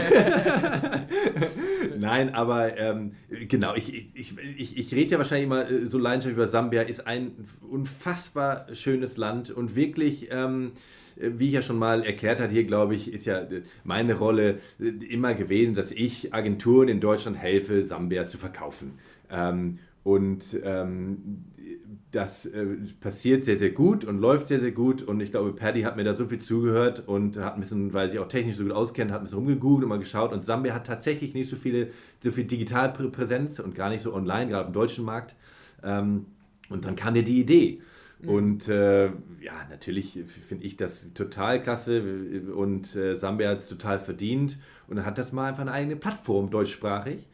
Nein, 2.04 2.34
aber 2.34 2.76
ähm, 2.76 3.12
genau, 3.48 3.74
ich, 3.74 4.10
ich, 4.14 4.34
ich, 4.58 4.76
ich 4.76 4.94
rede 4.94 5.12
ja 5.12 5.18
wahrscheinlich 5.18 5.46
immer 5.46 5.70
äh, 5.70 5.86
so 5.86 5.98
leidenschaftlich 5.98 6.36
über 6.36 6.46
Sambia, 6.46 6.82
ist 6.82 7.06
ein 7.06 7.32
unfassbar 7.70 8.66
schönes 8.74 9.16
Land 9.16 9.50
und 9.50 9.74
wirklich 9.74 10.28
ähm, 10.30 10.72
äh, 11.16 11.30
wie 11.36 11.48
ich 11.48 11.54
ja 11.54 11.62
schon 11.62 11.78
mal 11.78 12.04
erklärt 12.04 12.40
habe, 12.40 12.52
hier 12.52 12.64
glaube 12.64 12.94
ich, 12.94 13.12
ist 13.12 13.26
ja 13.26 13.46
meine 13.84 14.14
Rolle 14.14 14.58
äh, 14.80 14.88
immer 14.88 15.34
gewesen, 15.34 15.74
dass 15.74 15.92
ich 15.92 16.34
Agenturen 16.34 16.88
in 16.88 17.00
Deutschland 17.00 17.36
helfe, 17.36 17.82
Sambia 17.82 18.26
zu 18.26 18.38
verkaufen. 18.38 18.98
Ähm, 19.30 19.78
und 20.02 20.58
ähm, 20.62 21.44
das 22.10 22.46
äh, 22.46 22.66
passiert 23.00 23.44
sehr, 23.44 23.56
sehr 23.56 23.70
gut 23.70 24.04
und 24.04 24.18
läuft 24.18 24.48
sehr, 24.48 24.60
sehr 24.60 24.72
gut. 24.72 25.02
Und 25.02 25.20
ich 25.20 25.30
glaube, 25.30 25.52
Paddy 25.52 25.82
hat 25.82 25.96
mir 25.96 26.04
da 26.04 26.14
so 26.14 26.26
viel 26.26 26.38
zugehört 26.38 27.02
und 27.06 27.36
hat 27.36 27.54
ein 27.54 27.60
bisschen, 27.60 27.92
weil 27.92 28.10
sich 28.10 28.18
auch 28.18 28.28
technisch 28.28 28.56
so 28.56 28.64
gut 28.64 28.72
auskennt, 28.72 29.10
hat 29.10 29.20
ein 29.20 29.24
bisschen 29.24 29.38
rumgegoogelt 29.38 29.84
und 29.84 29.88
mal 29.88 29.98
geschaut. 29.98 30.32
Und 30.32 30.44
Sambia 30.44 30.74
hat 30.74 30.86
tatsächlich 30.86 31.34
nicht 31.34 31.48
so 31.48 31.56
viele, 31.56 31.88
so 32.20 32.30
viel 32.30 32.44
Digitalpräsenz 32.44 33.58
und 33.60 33.74
gar 33.74 33.90
nicht 33.90 34.02
so 34.02 34.14
online, 34.14 34.50
gerade 34.50 34.66
auf 34.66 34.70
dem 34.70 34.74
deutschen 34.74 35.04
Markt. 35.04 35.34
Ähm, 35.82 36.26
und 36.68 36.84
dann 36.84 36.96
kam 36.96 37.14
dir 37.14 37.24
die 37.24 37.40
Idee. 37.40 37.80
Mhm. 38.20 38.28
Und 38.28 38.68
äh, 38.68 39.06
ja, 39.06 39.52
natürlich 39.70 40.18
finde 40.48 40.64
ich 40.64 40.76
das 40.76 41.12
total 41.14 41.60
klasse 41.60 42.02
und 42.54 42.94
äh, 42.96 43.16
Sambia 43.16 43.50
hat 43.50 43.58
es 43.58 43.68
total 43.68 43.98
verdient 43.98 44.58
und 44.88 44.96
dann 44.96 45.06
hat 45.06 45.18
das 45.18 45.32
mal 45.32 45.48
einfach 45.48 45.62
eine 45.62 45.72
eigene 45.72 45.96
Plattform 45.96 46.50
deutschsprachig. 46.50 47.26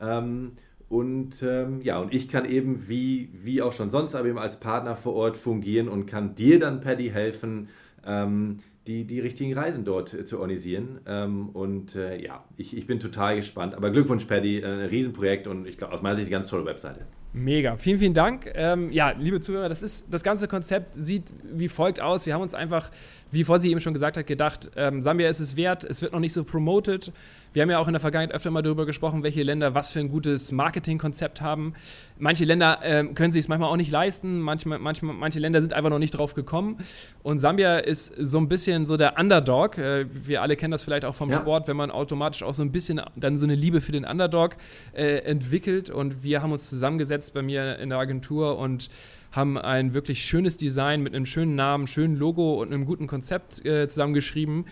Ähm, 0.00 0.52
und 0.88 1.42
ähm, 1.42 1.80
ja, 1.82 1.98
und 1.98 2.14
ich 2.14 2.28
kann 2.28 2.44
eben 2.44 2.88
wie, 2.88 3.28
wie 3.32 3.60
auch 3.60 3.72
schon 3.72 3.90
sonst, 3.90 4.14
aber 4.14 4.28
eben 4.28 4.38
als 4.38 4.60
Partner 4.60 4.94
vor 4.94 5.14
Ort 5.14 5.36
fungieren 5.36 5.88
und 5.88 6.06
kann 6.06 6.34
dir 6.36 6.60
dann, 6.60 6.80
Paddy, 6.80 7.10
helfen, 7.10 7.68
ähm, 8.06 8.60
die, 8.86 9.04
die 9.04 9.18
richtigen 9.18 9.52
Reisen 9.54 9.84
dort 9.84 10.14
äh, 10.14 10.24
zu 10.24 10.38
organisieren. 10.38 11.00
Ähm, 11.06 11.48
und 11.48 11.96
äh, 11.96 12.22
ja, 12.22 12.44
ich, 12.56 12.76
ich 12.76 12.86
bin 12.86 13.00
total 13.00 13.34
gespannt. 13.34 13.74
Aber 13.74 13.90
Glückwunsch, 13.90 14.26
Paddy, 14.26 14.62
ein 14.62 14.80
Riesenprojekt 14.82 15.48
und 15.48 15.66
ich 15.66 15.76
glaube 15.76 15.92
aus 15.92 16.02
meiner 16.02 16.14
Sicht 16.14 16.26
eine 16.26 16.36
ganz 16.36 16.46
tolle 16.46 16.64
Webseite. 16.64 17.00
Mega, 17.32 17.76
vielen, 17.76 17.98
vielen 17.98 18.14
Dank. 18.14 18.50
Ähm, 18.54 18.90
ja, 18.92 19.10
liebe 19.10 19.40
Zuhörer, 19.40 19.68
das 19.68 19.82
ist 19.82 20.06
das 20.10 20.22
ganze 20.22 20.48
Konzept 20.48 20.94
sieht 20.94 21.24
wie 21.52 21.68
folgt 21.68 22.00
aus. 22.00 22.24
Wir 22.24 22.32
haben 22.32 22.40
uns 22.40 22.54
einfach, 22.54 22.90
wie 23.30 23.44
Fossi 23.44 23.70
eben 23.70 23.80
schon 23.80 23.92
gesagt 23.92 24.16
hat, 24.16 24.26
gedacht, 24.26 24.70
ähm, 24.76 25.02
Sambia 25.02 25.28
ist 25.28 25.40
es 25.40 25.56
wert. 25.56 25.84
Es 25.84 26.00
wird 26.00 26.12
noch 26.12 26.20
nicht 26.20 26.32
so 26.32 26.44
promoted. 26.44 27.12
Wir 27.52 27.62
haben 27.62 27.70
ja 27.70 27.78
auch 27.78 27.86
in 27.86 27.94
der 27.94 28.00
Vergangenheit 28.00 28.34
öfter 28.34 28.50
mal 28.50 28.62
darüber 28.62 28.86
gesprochen, 28.86 29.22
welche 29.22 29.42
Länder 29.42 29.74
was 29.74 29.90
für 29.90 29.98
ein 30.00 30.08
gutes 30.08 30.52
Marketingkonzept 30.52 31.40
haben. 31.40 31.74
Manche 32.18 32.44
Länder 32.44 32.80
ähm, 32.82 33.14
können 33.14 33.32
sich 33.32 33.44
es 33.44 33.48
manchmal 33.48 33.70
auch 33.70 33.76
nicht 33.76 33.90
leisten. 33.90 34.40
Manchmal, 34.40 34.78
manchmal, 34.78 35.14
manche 35.14 35.40
Länder 35.40 35.60
sind 35.60 35.72
einfach 35.72 35.90
noch 35.90 35.98
nicht 35.98 36.12
drauf 36.12 36.34
gekommen. 36.34 36.76
Und 37.22 37.38
Sambia 37.38 37.78
ist 37.78 38.12
so 38.18 38.38
ein 38.38 38.48
bisschen 38.48 38.86
so 38.86 38.96
der 38.96 39.18
Underdog. 39.18 39.78
Äh, 39.78 40.06
wir 40.12 40.42
alle 40.42 40.56
kennen 40.56 40.72
das 40.72 40.82
vielleicht 40.82 41.04
auch 41.04 41.14
vom 41.14 41.30
ja. 41.30 41.38
Sport, 41.38 41.66
wenn 41.66 41.76
man 41.76 41.90
automatisch 41.90 42.42
auch 42.42 42.54
so 42.54 42.62
ein 42.62 42.72
bisschen 42.72 43.00
dann 43.16 43.38
so 43.38 43.46
eine 43.46 43.54
Liebe 43.54 43.80
für 43.80 43.92
den 43.92 44.04
Underdog 44.04 44.56
äh, 44.92 45.18
entwickelt. 45.20 45.90
Und 45.90 46.22
wir 46.22 46.42
haben 46.42 46.52
uns 46.52 46.68
zusammengesetzt 46.68 47.34
bei 47.34 47.42
mir 47.42 47.78
in 47.78 47.88
der 47.88 47.98
Agentur 47.98 48.58
und 48.58 48.88
haben 49.32 49.58
ein 49.58 49.92
wirklich 49.92 50.24
schönes 50.24 50.56
Design 50.56 51.02
mit 51.02 51.14
einem 51.14 51.26
schönen 51.26 51.54
Namen, 51.54 51.86
schönen 51.86 52.16
Logo 52.16 52.60
und 52.60 52.72
einem 52.72 52.86
guten 52.86 53.06
Konzept 53.06 53.15
äh, 53.16 53.88
zusammengeschrieben. 53.88 54.66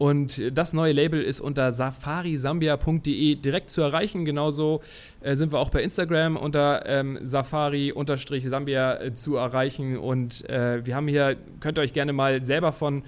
Und 0.00 0.56
das 0.56 0.72
neue 0.72 0.94
Label 0.94 1.22
ist 1.22 1.40
unter 1.40 1.72
safarisambia.de 1.72 3.34
direkt 3.34 3.70
zu 3.70 3.82
erreichen. 3.82 4.24
Genauso 4.24 4.80
äh, 5.20 5.36
sind 5.36 5.52
wir 5.52 5.58
auch 5.58 5.68
bei 5.68 5.82
Instagram 5.82 6.38
unter 6.38 6.86
ähm, 6.86 7.18
safari-sambia 7.22 8.94
äh, 8.94 9.12
zu 9.12 9.36
erreichen. 9.36 9.98
Und 9.98 10.48
äh, 10.48 10.86
wir 10.86 10.96
haben 10.96 11.06
hier, 11.06 11.36
könnt 11.60 11.76
ihr 11.76 11.82
euch 11.82 11.92
gerne 11.92 12.14
mal 12.14 12.42
selber 12.42 12.72
von 12.72 13.02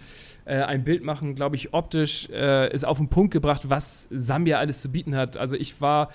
äh, 0.44 0.56
ein 0.56 0.84
Bild 0.84 1.02
machen, 1.02 1.34
glaube 1.34 1.56
ich, 1.56 1.72
optisch 1.72 2.28
äh, 2.28 2.70
ist 2.74 2.84
auf 2.84 2.98
den 2.98 3.08
Punkt 3.08 3.32
gebracht, 3.32 3.70
was 3.70 4.08
Sambia 4.10 4.58
alles 4.58 4.82
zu 4.82 4.90
bieten 4.90 5.16
hat. 5.16 5.38
Also 5.38 5.56
ich 5.56 5.80
war 5.80 6.10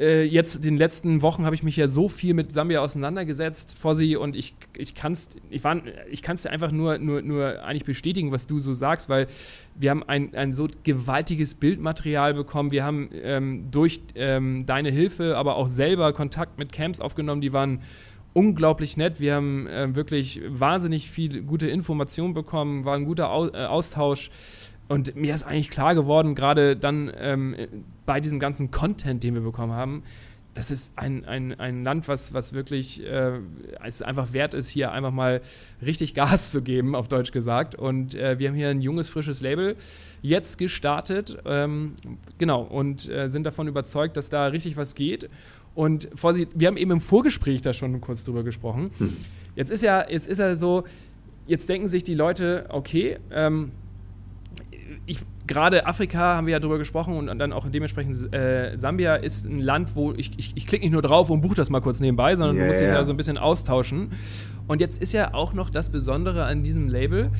äh, 0.00 0.24
jetzt 0.24 0.56
in 0.56 0.62
den 0.62 0.76
letzten 0.78 1.20
Wochen 1.20 1.44
habe 1.44 1.54
ich 1.54 1.62
mich 1.62 1.76
ja 1.76 1.86
so 1.86 2.08
viel 2.08 2.32
mit 2.32 2.50
Sambia 2.52 2.80
auseinandergesetzt, 2.80 3.76
Fossi, 3.78 4.16
und 4.16 4.34
ich, 4.34 4.54
ich 4.76 4.94
kann 4.94 5.12
es 5.12 5.28
ich 5.50 5.62
ich 6.10 6.22
dir 6.22 6.50
einfach 6.50 6.72
nur, 6.72 6.98
nur, 6.98 7.20
nur 7.20 7.62
eigentlich 7.62 7.84
bestätigen, 7.84 8.32
was 8.32 8.46
du 8.46 8.60
so 8.60 8.72
sagst, 8.72 9.10
weil 9.10 9.26
wir 9.74 9.90
haben 9.90 10.02
ein, 10.02 10.34
ein 10.34 10.54
so 10.54 10.68
gewaltiges 10.84 11.54
Bildmaterial 11.54 12.32
bekommen. 12.32 12.70
Wir 12.70 12.82
haben 12.82 13.10
ähm, 13.22 13.70
durch 13.70 14.00
ähm, 14.14 14.64
deine 14.64 14.90
Hilfe, 14.90 15.36
aber 15.36 15.56
auch 15.56 15.68
selber 15.68 16.12
Kontakt 16.14 16.58
mit 16.58 16.72
Camps 16.72 17.00
aufgenommen, 17.00 17.42
die 17.42 17.52
waren 17.52 17.80
unglaublich 18.32 18.96
nett. 18.96 19.20
Wir 19.20 19.34
haben 19.34 19.66
äh, 19.66 19.94
wirklich 19.94 20.40
wahnsinnig 20.48 21.10
viel 21.10 21.42
gute 21.42 21.68
Informationen 21.68 22.32
bekommen, 22.32 22.86
war 22.86 22.96
ein 22.96 23.04
guter 23.04 23.30
Au 23.30 23.48
äh, 23.48 23.66
Austausch. 23.66 24.30
Und 24.90 25.14
mir 25.14 25.32
ist 25.32 25.44
eigentlich 25.44 25.70
klar 25.70 25.94
geworden, 25.94 26.34
gerade 26.34 26.74
dann 26.74 27.12
ähm, 27.16 27.54
bei 28.06 28.20
diesem 28.20 28.40
ganzen 28.40 28.72
Content, 28.72 29.22
den 29.22 29.34
wir 29.34 29.40
bekommen 29.40 29.72
haben, 29.72 30.02
das 30.54 30.72
ist 30.72 30.94
ein, 30.96 31.24
ein, 31.26 31.60
ein 31.60 31.84
Land, 31.84 32.08
was, 32.08 32.34
was 32.34 32.54
wirklich 32.54 33.00
äh, 33.06 33.38
es 33.84 34.02
einfach 34.02 34.32
wert 34.32 34.52
ist, 34.52 34.68
hier 34.68 34.90
einfach 34.90 35.12
mal 35.12 35.42
richtig 35.80 36.14
Gas 36.14 36.50
zu 36.50 36.62
geben, 36.62 36.96
auf 36.96 37.06
Deutsch 37.06 37.30
gesagt. 37.30 37.76
Und 37.76 38.16
äh, 38.16 38.40
wir 38.40 38.48
haben 38.48 38.56
hier 38.56 38.66
ein 38.66 38.80
junges, 38.80 39.08
frisches 39.08 39.40
Label 39.40 39.76
jetzt 40.22 40.58
gestartet. 40.58 41.38
Ähm, 41.44 41.94
genau, 42.38 42.62
und 42.62 43.08
äh, 43.08 43.28
sind 43.28 43.44
davon 43.46 43.68
überzeugt, 43.68 44.16
dass 44.16 44.28
da 44.28 44.46
richtig 44.46 44.76
was 44.76 44.96
geht. 44.96 45.30
Und 45.76 46.08
Vorsicht, 46.16 46.50
wir 46.56 46.66
haben 46.66 46.76
eben 46.76 46.90
im 46.90 47.00
Vorgespräch 47.00 47.62
da 47.62 47.72
schon 47.72 48.00
kurz 48.00 48.24
drüber 48.24 48.42
gesprochen. 48.42 48.90
Hm. 48.98 49.16
Jetzt 49.54 49.70
ist 49.70 49.84
ja, 49.84 50.10
jetzt 50.10 50.26
ist 50.26 50.38
ja 50.38 50.56
so, 50.56 50.82
jetzt 51.46 51.68
denken 51.68 51.86
sich 51.86 52.02
die 52.02 52.16
Leute, 52.16 52.66
okay, 52.70 53.18
ähm, 53.30 53.70
ich, 55.10 55.18
gerade 55.46 55.86
Afrika 55.86 56.36
haben 56.36 56.46
wir 56.46 56.52
ja 56.52 56.60
drüber 56.60 56.78
gesprochen 56.78 57.28
und 57.28 57.38
dann 57.38 57.52
auch 57.52 57.68
dementsprechend 57.68 58.32
äh, 58.32 58.78
Sambia 58.78 59.16
ist 59.16 59.44
ein 59.46 59.58
Land, 59.58 59.96
wo 59.96 60.12
ich, 60.12 60.38
ich, 60.38 60.52
ich 60.54 60.66
klicke 60.66 60.84
nicht 60.84 60.92
nur 60.92 61.02
drauf 61.02 61.30
und 61.30 61.40
buche 61.40 61.56
das 61.56 61.68
mal 61.68 61.80
kurz 61.80 61.98
nebenbei, 61.98 62.36
sondern 62.36 62.56
yeah, 62.56 62.64
du 62.64 62.68
musst 62.68 62.80
dich 62.80 62.88
ja 62.88 63.04
so 63.04 63.12
ein 63.12 63.16
bisschen 63.16 63.38
austauschen. 63.38 64.12
Und 64.68 64.80
jetzt 64.80 65.02
ist 65.02 65.12
ja 65.12 65.34
auch 65.34 65.52
noch 65.52 65.68
das 65.68 65.90
Besondere 65.90 66.44
an 66.44 66.62
diesem 66.62 66.88
Label, 66.88 67.30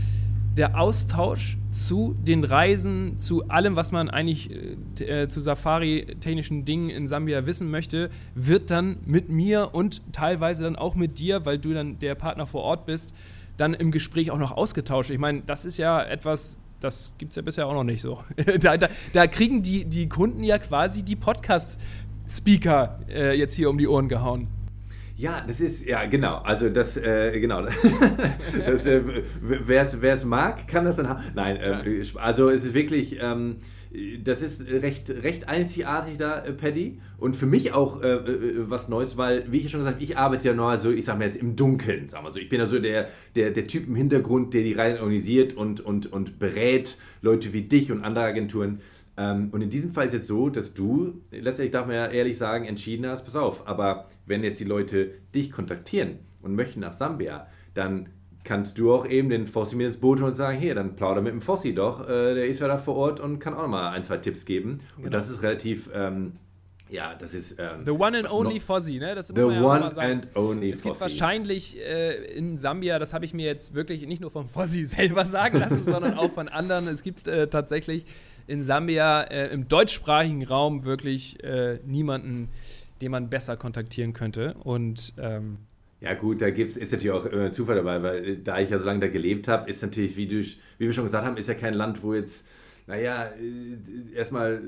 der 0.56 0.80
Austausch 0.80 1.58
zu 1.70 2.16
den 2.26 2.42
Reisen, 2.42 3.16
zu 3.16 3.48
allem, 3.48 3.76
was 3.76 3.92
man 3.92 4.10
eigentlich 4.10 4.50
äh, 4.98 5.28
zu 5.28 5.40
Safari-technischen 5.40 6.64
Dingen 6.64 6.90
in 6.90 7.06
Sambia 7.06 7.46
wissen 7.46 7.70
möchte, 7.70 8.10
wird 8.34 8.70
dann 8.70 8.96
mit 9.06 9.28
mir 9.28 9.70
und 9.72 10.02
teilweise 10.12 10.64
dann 10.64 10.74
auch 10.74 10.96
mit 10.96 11.20
dir, 11.20 11.46
weil 11.46 11.58
du 11.58 11.72
dann 11.72 12.00
der 12.00 12.16
Partner 12.16 12.46
vor 12.46 12.62
Ort 12.62 12.84
bist, 12.84 13.14
dann 13.56 13.74
im 13.74 13.92
Gespräch 13.92 14.32
auch 14.32 14.38
noch 14.38 14.50
ausgetauscht. 14.50 15.10
Ich 15.10 15.18
meine, 15.18 15.42
das 15.46 15.64
ist 15.64 15.76
ja 15.76 16.02
etwas, 16.02 16.58
das 16.80 17.12
gibt 17.18 17.30
es 17.32 17.36
ja 17.36 17.42
bisher 17.42 17.66
auch 17.66 17.74
noch 17.74 17.84
nicht 17.84 18.02
so. 18.02 18.22
da, 18.60 18.76
da, 18.76 18.88
da, 19.12 19.26
kriegen 19.26 19.62
die, 19.62 19.84
die 19.84 20.08
Kunden 20.08 20.42
ja 20.42 20.58
quasi 20.58 21.02
die 21.02 21.16
Podcast-Speaker 21.16 23.00
äh, 23.08 23.38
jetzt 23.38 23.54
hier 23.54 23.70
um 23.70 23.78
die 23.78 23.86
Ohren 23.86 24.08
gehauen. 24.08 24.48
Ja, 25.16 25.44
das 25.46 25.60
ist, 25.60 25.84
ja, 25.84 26.06
genau. 26.06 26.36
Also, 26.38 26.70
das, 26.70 26.96
äh, 26.96 27.38
genau. 27.40 27.62
das, 28.66 28.86
äh, 28.86 29.02
Wer 29.42 30.14
es 30.14 30.24
mag, 30.24 30.66
kann 30.66 30.86
das 30.86 30.96
dann 30.96 31.10
haben. 31.10 31.22
Nein, 31.34 31.56
äh, 31.56 32.04
also, 32.14 32.48
es 32.48 32.64
ist 32.64 32.74
wirklich. 32.74 33.18
Ähm, 33.20 33.56
das 34.22 34.40
ist 34.40 34.60
recht, 34.60 35.10
recht 35.10 35.48
einzigartig 35.48 36.16
da, 36.16 36.44
äh, 36.44 36.52
Paddy. 36.52 37.00
Und 37.18 37.34
für 37.34 37.46
mich 37.46 37.72
auch 37.72 38.02
äh, 38.02 38.14
äh, 38.14 38.70
was 38.70 38.88
Neues, 38.88 39.16
weil, 39.16 39.50
wie 39.50 39.58
ich 39.58 39.70
schon 39.70 39.80
gesagt 39.80 39.96
habe, 39.96 40.04
ich 40.04 40.16
arbeite 40.16 40.48
ja 40.48 40.54
nur 40.54 40.76
so, 40.78 40.90
ich 40.90 41.04
sag 41.04 41.18
mal 41.18 41.24
jetzt 41.24 41.36
im 41.36 41.56
Dunkeln. 41.56 42.08
Sagen 42.08 42.24
wir 42.24 42.30
so. 42.30 42.38
Ich 42.38 42.48
bin 42.48 42.60
ja 42.60 42.66
so 42.66 42.78
der, 42.78 43.08
der, 43.34 43.50
der 43.50 43.66
Typ 43.66 43.88
im 43.88 43.96
Hintergrund, 43.96 44.54
der 44.54 44.62
die 44.62 44.74
Reisen 44.74 45.00
organisiert 45.00 45.54
und, 45.54 45.80
und, 45.80 46.12
und 46.12 46.38
berät 46.38 46.98
Leute 47.20 47.52
wie 47.52 47.62
dich 47.62 47.90
und 47.90 48.04
andere 48.04 48.24
Agenturen. 48.24 48.80
Ähm, 49.16 49.48
und 49.50 49.60
in 49.60 49.70
diesem 49.70 49.92
Fall 49.92 50.06
ist 50.06 50.12
es 50.12 50.18
jetzt 50.18 50.28
so, 50.28 50.50
dass 50.50 50.72
du, 50.72 51.20
letztendlich 51.32 51.72
darf 51.72 51.86
man 51.86 51.96
ja 51.96 52.06
ehrlich 52.06 52.38
sagen, 52.38 52.66
entschieden 52.66 53.06
hast, 53.06 53.24
pass 53.24 53.34
auf, 53.34 53.66
aber 53.66 54.08
wenn 54.26 54.44
jetzt 54.44 54.60
die 54.60 54.64
Leute 54.64 55.14
dich 55.34 55.50
kontaktieren 55.50 56.20
und 56.42 56.54
möchten 56.54 56.80
nach 56.80 56.92
Sambia, 56.92 57.48
dann 57.74 58.08
kannst 58.44 58.78
du 58.78 58.92
auch 58.94 59.06
eben 59.06 59.28
den 59.28 59.46
Fossi 59.46 59.76
mit 59.76 59.86
ins 59.86 59.96
Boot 59.98 60.18
holen 60.18 60.28
und 60.28 60.34
sagen, 60.34 60.58
hier, 60.58 60.74
dann 60.74 60.96
plauder 60.96 61.20
mit 61.20 61.32
dem 61.32 61.40
Fossi 61.40 61.74
doch, 61.74 62.08
äh, 62.08 62.34
der 62.34 62.46
ist 62.46 62.60
ja 62.60 62.68
da 62.68 62.78
vor 62.78 62.96
Ort 62.96 63.20
und 63.20 63.38
kann 63.38 63.54
auch 63.54 63.66
mal 63.66 63.90
ein, 63.90 64.02
zwei 64.04 64.16
Tipps 64.16 64.44
geben. 64.44 64.80
Genau. 64.96 65.06
Und 65.06 65.12
das 65.12 65.28
ist 65.28 65.42
relativ, 65.42 65.90
ähm, 65.94 66.32
ja, 66.88 67.14
das 67.14 67.34
ist... 67.34 67.56
Ähm, 67.58 67.84
The 67.84 67.90
one 67.92 68.18
and 68.18 68.32
only 68.32 68.58
Fossi, 68.58 68.98
ne? 68.98 69.14
Das 69.14 69.30
muss 69.32 69.40
The 69.40 69.46
man 69.46 69.54
ja 69.54 69.62
one 69.62 69.94
sagen. 69.94 70.12
and 70.12 70.36
only 70.36 70.70
Es 70.70 70.82
gibt 70.82 70.96
Fossi. 70.96 71.02
wahrscheinlich 71.02 71.78
äh, 71.78 72.14
in 72.34 72.56
Sambia, 72.56 72.98
das 72.98 73.12
habe 73.14 73.24
ich 73.24 73.34
mir 73.34 73.46
jetzt 73.46 73.74
wirklich 73.74 74.06
nicht 74.06 74.20
nur 74.20 74.30
vom 74.30 74.48
Fossi 74.48 74.84
selber 74.86 75.24
sagen 75.26 75.58
lassen, 75.58 75.84
sondern 75.84 76.14
auch 76.14 76.32
von 76.32 76.48
anderen, 76.48 76.88
es 76.88 77.02
gibt 77.02 77.28
äh, 77.28 77.46
tatsächlich 77.48 78.06
in 78.46 78.62
Sambia 78.62 79.20
äh, 79.22 79.52
im 79.52 79.68
deutschsprachigen 79.68 80.44
Raum 80.44 80.84
wirklich 80.84 81.42
äh, 81.44 81.78
niemanden, 81.84 82.48
den 83.02 83.10
man 83.12 83.28
besser 83.28 83.56
kontaktieren 83.56 84.12
könnte 84.14 84.54
und... 84.64 85.12
Ähm, 85.18 85.58
ja 86.00 86.14
gut, 86.14 86.40
da 86.40 86.50
gibt's, 86.50 86.76
ist 86.76 86.92
natürlich 86.92 87.12
auch 87.12 87.26
immer 87.26 87.52
Zufall 87.52 87.76
dabei, 87.76 88.02
weil 88.02 88.24
äh, 88.24 88.36
da 88.42 88.58
ich 88.58 88.70
ja 88.70 88.78
so 88.78 88.84
lange 88.84 89.00
da 89.00 89.08
gelebt 89.08 89.48
habe, 89.48 89.70
ist 89.70 89.82
natürlich, 89.82 90.16
wie, 90.16 90.26
du, 90.26 90.36
wie 90.36 90.56
wir 90.86 90.92
schon 90.92 91.04
gesagt 91.04 91.26
haben, 91.26 91.36
ist 91.36 91.48
ja 91.48 91.54
kein 91.54 91.74
Land, 91.74 92.02
wo 92.02 92.14
jetzt, 92.14 92.46
naja, 92.86 93.26
äh, 93.26 94.16
erstmal 94.16 94.62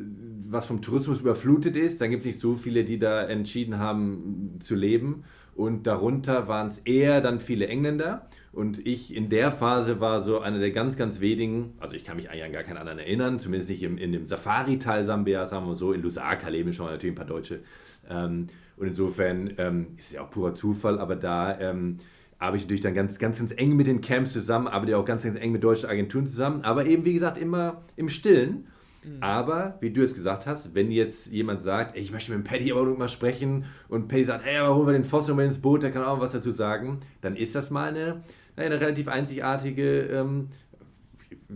was 0.49 0.67
vom 0.67 0.83
Tourismus 0.83 1.21
überflutet 1.21 1.75
ist. 1.75 2.01
Dann 2.01 2.11
gibt 2.11 2.21
es 2.21 2.27
nicht 2.27 2.41
so 2.41 2.55
viele, 2.55 2.85
die 2.85 2.99
da 2.99 3.23
entschieden 3.23 3.79
haben 3.79 4.59
zu 4.61 4.75
leben. 4.75 5.25
Und 5.55 5.87
darunter 5.87 6.49
waren 6.49 6.69
es 6.69 6.79
eher 6.79 7.21
dann 7.21 7.41
viele 7.41 7.67
Engländer. 7.67 8.29
Und 8.53 8.87
ich 8.87 9.15
in 9.15 9.31
der 9.31 9.51
Phase 9.51 10.01
war 10.01 10.21
so 10.21 10.41
einer 10.41 10.59
der 10.59 10.71
ganz, 10.71 10.97
ganz 10.97 11.21
wenigen, 11.21 11.73
also 11.79 11.97
ich 11.97 12.05
kann 12.05 12.17
mich 12.17 12.29
eigentlich 12.29 12.45
an 12.45 12.53
gar 12.53 12.63
keinen 12.63 12.77
anderen 12.77 12.99
erinnern, 12.99 13.39
zumindest 13.39 13.71
nicht 13.71 13.83
im, 13.83 13.97
in 13.97 14.13
dem 14.13 14.27
Safari-Teil 14.27 15.05
Sambias, 15.05 15.51
sagen 15.51 15.67
wir 15.67 15.77
so. 15.77 15.93
In 15.93 16.03
Lusaka 16.03 16.49
leben 16.49 16.75
schon 16.75 16.87
natürlich 16.87 17.15
ein 17.15 17.17
paar 17.17 17.27
Deutsche. 17.27 17.61
Ähm, 18.09 18.49
und 18.83 18.89
insofern 18.89 19.53
ähm, 19.59 19.87
ist 19.97 20.07
es 20.07 20.13
ja 20.15 20.23
auch 20.23 20.31
purer 20.31 20.57
Zufall, 20.57 20.99
aber 20.99 21.15
da 21.15 21.57
ähm, 21.61 21.99
arbeite 22.41 22.57
ich 22.57 22.63
natürlich 22.65 22.81
dann 22.81 22.95
ganz, 22.95 23.17
ganz, 23.21 23.39
ganz 23.39 23.55
eng 23.57 23.77
mit 23.77 23.87
den 23.87 24.01
Camps 24.01 24.33
zusammen, 24.33 24.67
arbeite 24.67 24.99
auch 24.99 25.05
ganz, 25.05 25.23
ganz 25.23 25.39
eng 25.39 25.53
mit 25.53 25.63
deutschen 25.63 25.89
Agenturen 25.89 26.27
zusammen, 26.27 26.63
aber 26.63 26.87
eben, 26.87 27.05
wie 27.05 27.13
gesagt, 27.13 27.39
immer 27.39 27.83
im 27.95 28.09
Stillen. 28.09 28.67
Mhm. 29.05 29.19
Aber, 29.21 29.77
wie 29.79 29.91
du 29.91 30.03
es 30.03 30.15
gesagt 30.15 30.47
hast, 30.47 30.75
wenn 30.75 30.91
jetzt 30.91 31.31
jemand 31.31 31.63
sagt, 31.63 31.95
ey, 31.95 32.03
ich 32.03 32.11
möchte 32.11 32.33
mit 32.33 32.41
dem 32.41 32.45
Paddy 32.45 32.73
aber 32.73 32.85
mal 32.87 33.09
sprechen 33.09 33.67
und 33.89 34.09
Paddy 34.09 34.25
sagt, 34.25 34.45
ey, 34.45 34.57
aber 34.57 34.75
holen 34.75 34.89
wir 34.89 34.95
den 34.95 35.05
Fossil 35.05 35.37
mal 35.37 35.45
ins 35.45 35.61
Boot, 35.61 35.85
der 35.85 35.93
kann 35.93 36.03
auch 36.03 36.19
was 36.19 36.33
dazu 36.33 36.51
sagen, 36.51 36.99
dann 37.21 37.37
ist 37.37 37.55
das 37.55 37.71
mal 37.71 37.91
eine, 37.91 38.25
eine 38.57 38.81
relativ 38.81 39.07
einzigartige 39.07 40.07
ähm, 40.09 40.49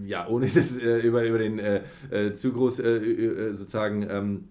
ja, 0.04 0.28
ohne 0.28 0.46
es 0.46 0.78
äh, 0.78 0.98
über, 1.00 1.24
über 1.24 1.38
den 1.38 1.58
äh, 1.58 1.82
äh, 2.10 2.34
zu 2.34 2.52
groß 2.52 2.78
äh, 2.78 2.88
äh, 2.88 3.54
sozusagen 3.54 4.06
ähm, 4.08 4.44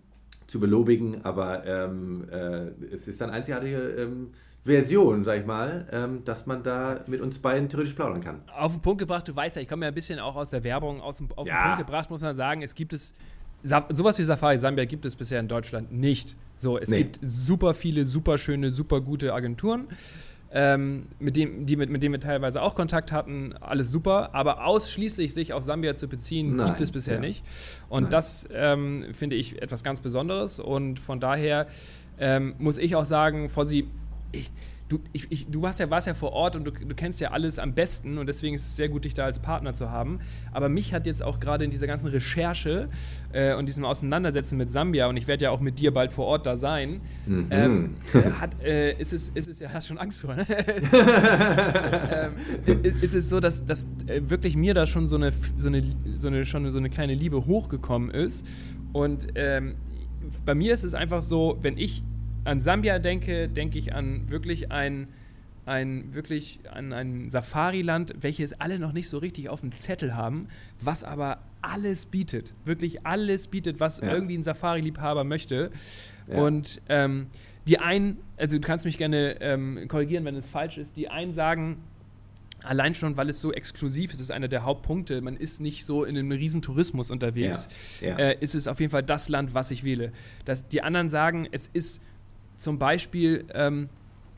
zu 0.48 0.60
belobigen, 0.60 1.24
aber 1.24 1.66
ähm, 1.66 2.28
äh, 2.32 2.68
es 2.94 3.08
ist 3.08 3.22
eine 3.22 3.32
einzigartige 3.32 3.78
ähm, 3.78 4.32
Version, 4.64 5.24
sag 5.24 5.40
ich 5.40 5.46
mal, 5.46 5.88
ähm, 5.92 6.24
dass 6.26 6.46
man 6.46 6.64
da 6.64 7.02
mit 7.08 7.22
uns 7.22 7.40
beiden 7.40 7.70
theoretisch 7.70 7.94
plaudern 7.94 8.22
kann. 8.22 8.42
Auf 8.56 8.74
den 8.74 8.82
Punkt 8.82 9.00
gebracht, 9.00 9.28
du 9.28 9.36
weißt 9.36 9.56
ja, 9.56 9.62
ich 9.62 9.68
komme 9.68 9.86
ja 9.86 9.90
ein 9.90 9.96
bisschen 9.96 10.20
auch 10.20 10.36
aus 10.36 10.50
der 10.50 10.64
Werbung, 10.64 11.02
aus 11.02 11.18
dem, 11.18 11.32
auf 11.36 11.48
ja. 11.48 11.54
den 11.54 11.64
Punkt 11.64 11.88
gebracht 11.88 12.10
muss 12.10 12.22
man 12.22 12.36
sagen, 12.36 12.62
es 12.62 12.74
gibt 12.74 12.94
es, 12.94 13.14
sowas 13.62 14.18
wie 14.18 14.24
Safari 14.24 14.58
Sambia 14.58 14.86
gibt 14.86 15.06
es 15.06 15.16
bisher 15.16 15.40
in 15.40 15.48
Deutschland 15.48 15.92
nicht. 15.92 16.36
So, 16.56 16.78
es 16.78 16.90
nee. 16.90 17.04
gibt 17.04 17.20
super 17.24 17.74
viele, 17.74 18.06
super 18.06 18.38
schöne, 18.38 18.72
super 18.72 19.02
gute 19.02 19.34
Agenturen 19.34 19.88
ähm, 20.56 21.10
mit, 21.20 21.36
dem, 21.36 21.66
die 21.66 21.76
mit, 21.76 21.90
mit 21.90 22.02
denen 22.02 22.14
wir 22.14 22.20
teilweise 22.22 22.62
auch 22.62 22.76
Kontakt 22.76 23.12
hatten, 23.12 23.54
alles 23.60 23.92
super, 23.92 24.34
aber 24.34 24.66
ausschließlich 24.66 25.34
sich 25.34 25.52
auf 25.52 25.64
Sambia 25.64 25.96
zu 25.96 26.08
beziehen, 26.08 26.56
Nein, 26.56 26.68
gibt 26.68 26.82
es 26.82 26.92
bisher 26.92 27.16
ja. 27.16 27.20
nicht. 27.20 27.44
Und 27.90 28.04
Nein. 28.04 28.12
das 28.12 28.48
ähm, 28.54 29.06
finde 29.12 29.36
ich 29.36 29.62
etwas 29.62 29.84
ganz 29.84 30.00
Besonderes 30.00 30.62
und 30.62 31.02
von 31.02 31.20
daher 31.20 31.68
ähm, 32.18 32.56
muss 32.58 32.78
ich 32.78 32.96
auch 32.96 33.04
sagen, 33.04 33.50
Fossi, 33.50 33.90
ich, 34.32 34.50
du, 34.88 35.00
ich, 35.14 35.32
ich, 35.32 35.48
du 35.48 35.62
warst 35.62 35.80
ja, 35.80 35.90
warst 35.90 36.08
ja 36.08 36.14
vor 36.14 36.34
Ort 36.34 36.56
und 36.56 36.66
du, 36.66 36.72
du, 36.72 36.96
kennst 36.96 37.20
ja 37.20 37.32
alles 37.32 37.58
am 37.58 37.74
besten 37.74 38.18
und 38.18 38.28
deswegen 38.28 38.56
ist 38.56 38.66
es 38.66 38.76
sehr 38.76 38.88
gut, 38.88 39.06
dich 39.06 39.16
da 39.16 39.26
als 39.26 39.40
Partner 39.40 39.74
zu 39.74 39.90
haben. 39.90 40.20
Aber 40.52 40.70
mich 40.70 40.94
hat 40.94 41.08
jetzt 41.08 41.24
auch 41.24 41.40
gerade 41.40 41.66
in 41.66 41.72
dieser 41.72 41.88
ganzen 41.88 42.10
Recherche 42.10 42.90
äh, 43.34 43.56
und 43.56 43.68
diesem 43.68 43.84
Auseinandersetzen 43.84 44.58
mit 44.58 44.70
Sambia 44.70 45.08
und 45.08 45.18
ich 45.18 45.28
werde 45.28 45.46
ja 45.46 45.52
auch 45.52 45.60
mit 45.60 45.80
dir 45.80 45.92
bald 45.92 46.14
vor 46.14 46.26
Ort 46.26 46.46
da 46.46 46.58
sein, 46.58 47.02
mhm. 47.26 47.48
ähm, 47.50 47.96
hat, 48.40 48.62
äh, 48.64 48.94
ist, 49.00 49.14
es, 49.14 49.30
ist 49.30 49.50
es 49.50 49.60
ja, 49.60 49.74
hast 49.74 49.88
schon 49.88 49.98
Angst 49.98 50.22
vor, 50.22 50.36
ne? 50.36 50.46
ähm, 52.68 52.84
ist 53.02 53.16
es 53.16 53.30
so, 53.30 53.40
dass, 53.40 53.66
dass 53.66 53.88
äh, 54.06 54.22
wirklich 54.28 54.56
mir 54.56 54.76
da 54.76 54.86
schon 54.86 55.08
so 55.08 55.16
eine, 55.16 55.32
so 55.58 55.68
eine, 55.68 55.84
so 56.16 56.28
eine, 56.28 56.46
schon 56.46 56.70
so 56.72 56.78
eine 56.78 56.90
kleine 56.90 57.16
Liebe 57.16 57.46
hochgekommen 57.46 58.12
ist 58.12 58.46
und 58.94 59.30
ähm, 59.36 59.76
bei 60.46 60.56
mir 60.56 60.74
ist 60.74 60.84
es 60.84 60.94
einfach 60.94 61.22
so, 61.22 61.58
wenn 61.62 61.78
ich 61.78 62.04
an 62.46 62.60
Sambia 62.60 63.00
denke, 63.00 63.50
denke 63.50 63.78
ich 63.78 63.94
an 63.94 64.30
wirklich 64.30 64.72
ein, 64.72 65.08
ein 65.66 66.14
wirklich 66.14 66.60
an 66.72 66.94
ein 66.94 67.30
Safari-Land, 67.30 68.16
welches 68.22 68.60
alle 68.60 68.80
noch 68.80 68.94
nicht 68.94 69.10
so 69.10 69.18
richtig 69.18 69.50
auf 69.50 69.62
dem 69.62 69.76
Zettel 69.76 70.16
haben, 70.16 70.48
was 70.80 71.04
aber 71.04 71.40
alles 71.62 72.06
bietet, 72.06 72.54
wirklich 72.64 73.06
alles 73.06 73.48
bietet, 73.48 73.80
was 73.80 74.00
ja. 74.00 74.14
irgendwie 74.14 74.38
ein 74.38 74.44
Safari-Liebhaber 74.44 75.24
möchte. 75.24 75.72
Ja. 76.28 76.38
Und 76.38 76.82
ähm, 76.88 77.28
die 77.68 77.80
einen, 77.80 78.20
also 78.38 78.58
du 78.58 78.62
kannst 78.62 78.86
mich 78.86 78.98
gerne 78.98 79.42
ähm, 79.42 79.88
korrigieren, 79.88 80.24
wenn 80.26 80.36
es 80.36 80.48
falsch 80.48 80.78
ist, 80.78 80.98
die 80.98 81.10
einen 81.10 81.34
sagen, 81.34 81.78
allein 82.66 82.96
schon, 82.96 83.18
weil 83.18 83.30
es 83.30 83.42
so 83.42 83.52
exklusiv 83.52 84.14
ist, 84.14 84.20
ist 84.20 84.32
einer 84.32 84.48
der 84.48 84.64
Hauptpunkte. 84.64 85.22
Man 85.22 85.36
ist 85.38 85.62
nicht 85.62 85.86
so 85.86 86.04
in 86.04 86.18
einem 86.18 86.32
riesen 86.32 86.62
Tourismus 86.62 87.12
unterwegs. 87.12 87.68
Ja. 88.02 88.18
Äh, 88.18 88.38
ist 88.40 88.56
es 88.56 88.68
auf 88.68 88.80
jeden 88.80 88.92
Fall 88.92 89.04
das 89.04 89.30
Land, 89.30 89.54
was 89.54 89.72
ich 89.72 89.84
wähle. 89.84 90.12
Das, 90.46 90.68
die 90.68 90.82
anderen 90.82 91.10
sagen, 91.10 91.48
es 91.52 91.68
ist 91.68 92.02
zum 92.58 92.80
Beispiel 92.80 93.46
ähm, 93.54 93.90